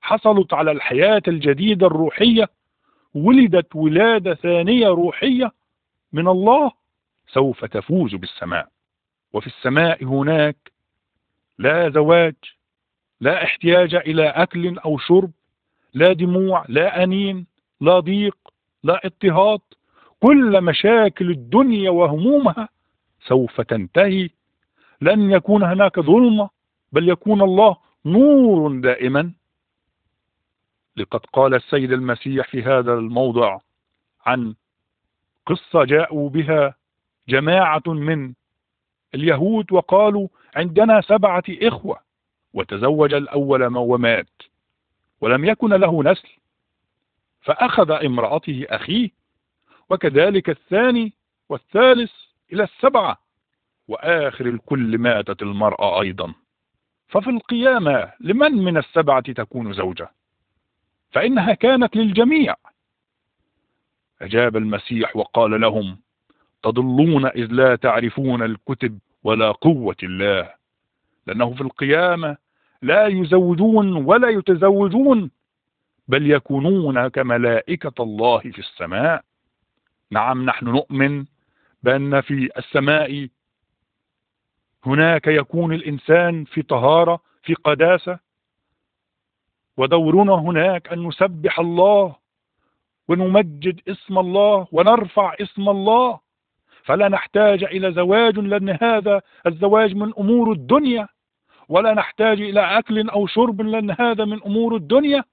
[0.01, 2.49] حصلت على الحياة الجديدة الروحية.
[3.13, 5.51] ولدت ولادة ثانية روحية.
[6.13, 6.71] من الله
[7.27, 8.67] سوف تفوز بالسماء.
[9.33, 10.71] وفي السماء هناك
[11.59, 12.35] لا زواج
[13.21, 15.31] لا احتياج إلى أكل أو شرب
[15.93, 17.47] لا دموع لا أنين
[17.81, 18.37] لا ضيق
[18.83, 19.59] لا اضطهاد.
[20.19, 22.69] كل مشاكل الدنيا وهمومها
[23.27, 24.29] سوف تنتهي.
[25.01, 26.49] لن يكون هناك ظلمة.
[26.91, 29.31] بل يكون الله نور دائما.
[30.97, 33.59] لقد قال السيد المسيح في هذا الموضع
[34.25, 34.55] عن
[35.45, 36.75] قصة جاءوا بها
[37.29, 38.33] جماعة من
[39.15, 41.99] اليهود وقالوا عندنا سبعة إخوة
[42.53, 44.41] وتزوج الأول ومات
[45.21, 46.29] ولم يكن له نسل
[47.41, 49.09] فأخذ امرأته أخيه
[49.89, 51.13] وكذلك الثاني
[51.49, 52.11] والثالث
[52.53, 53.17] إلى السبعة
[53.87, 56.33] وآخر الكل ماتت المرأة أيضا.
[57.07, 60.09] ففي القيامة لمن من السبعة تكون زوجة؟
[61.11, 62.55] فإنها كانت للجميع.
[64.21, 65.97] أجاب المسيح وقال لهم
[66.63, 70.51] تضلون إذ لا تعرفون الكتب ولا قوة الله.
[71.27, 72.37] لأنه في القيامة
[72.81, 75.31] لا يزوجون ولا يتزوجون
[76.07, 79.23] بل يكونون كملائكة الله في السماء.
[80.11, 81.25] نعم نحن نؤمن
[81.83, 83.27] بأن في السماء
[84.85, 88.19] هناك يكون الإنسان في طهارة في قداسة.
[89.77, 92.15] ودورنا هناك أن نسبح الله
[93.07, 96.19] ونمجد اسم الله ونرفع اسم الله.
[96.83, 101.07] فلا نحتاج إلى زواج لأن هذا الزواج من أمور الدنيا.
[101.69, 105.23] ولا نحتاج إلى أكل أو شرب لأن هذا من أمور الدنيا.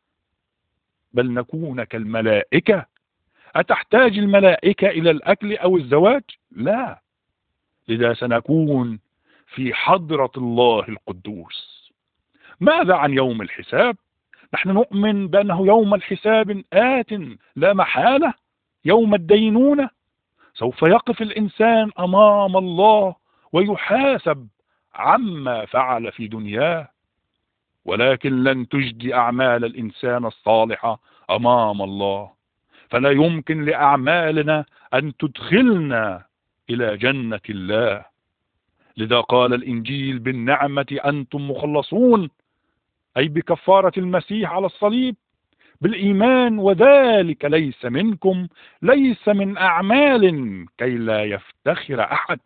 [1.12, 2.86] بل نكون كالملائكة.
[3.56, 7.02] أتحتاج الملائكة إلى الأكل أو الزواج؟ لا.
[7.88, 8.98] لذا سنكون
[9.54, 11.92] في حضرة الله القدوس.
[12.60, 13.96] ماذا عن يوم الحساب؟
[14.54, 17.12] نحن نؤمن بأنه يوم الحساب آت
[17.56, 18.34] لا محالة.
[18.84, 19.90] يوم الدينونة.
[20.54, 23.14] سوف يقف الإنسان أمام الله
[23.52, 24.48] ويحاسب
[24.94, 26.88] عما فعل في دنياه.
[27.84, 31.00] ولكن لن تجدي أعمال الإنسان الصالحة
[31.30, 32.30] أمام الله.
[32.90, 36.24] فلا يمكن لأعمالنا أن تدخلنا
[36.70, 38.11] إلى جنة الله.
[38.96, 42.30] لذا قال الإنجيل بالنعمة أنتم مخلصون
[43.16, 45.16] أي بكفارة المسيح على الصليب
[45.80, 48.48] بالإيمان وذلك ليس منكم
[48.82, 52.40] ليس من أعمال كي لا يفتخر أحد.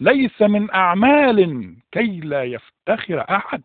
[0.00, 3.62] ليس من أعمال كي لا يفتخر أحد.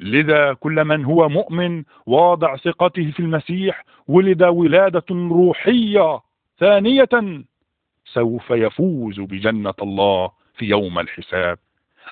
[0.00, 6.20] لذا كل من هو مؤمن واضع ثقته في المسيح ولد ولادة روحية
[6.58, 7.08] ثانية
[8.12, 11.58] سوف يفوز بجنة الله في يوم الحساب.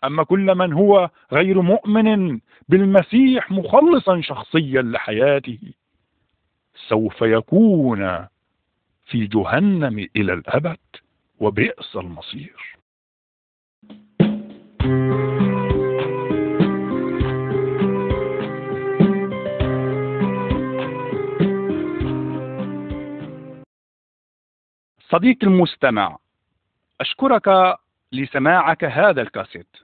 [0.04, 5.58] أما كل من هو غير مؤمن بالمسيح مخلصا شخصيا لحياته
[6.88, 8.26] سوف يكون
[9.06, 10.78] في جهنم إلى الأبد
[11.40, 12.76] وبئس المصير.
[25.10, 26.18] صديقي المستمع
[27.00, 27.76] أشكرك
[28.12, 29.76] لسماعك هذا الكاسيت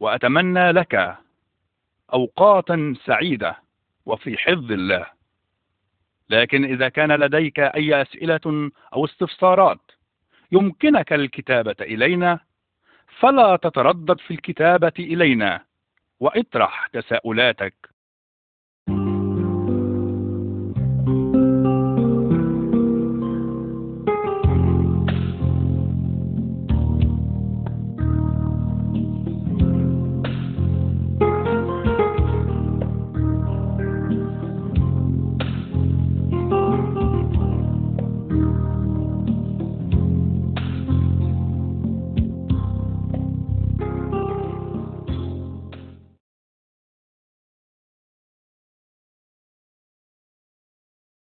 [0.00, 1.16] وأتمنى لك
[2.12, 3.56] أوقاتا سعيدة
[4.06, 5.06] وفي حفظ الله.
[6.30, 9.80] لكن إذا كان لديك أي أسئلة أو استفسارات
[10.52, 12.40] يمكنك الكتابة إلينا
[13.18, 15.60] فلا تتردد في الكتابة إلينا
[16.20, 17.74] وإطرح تساؤلاتك.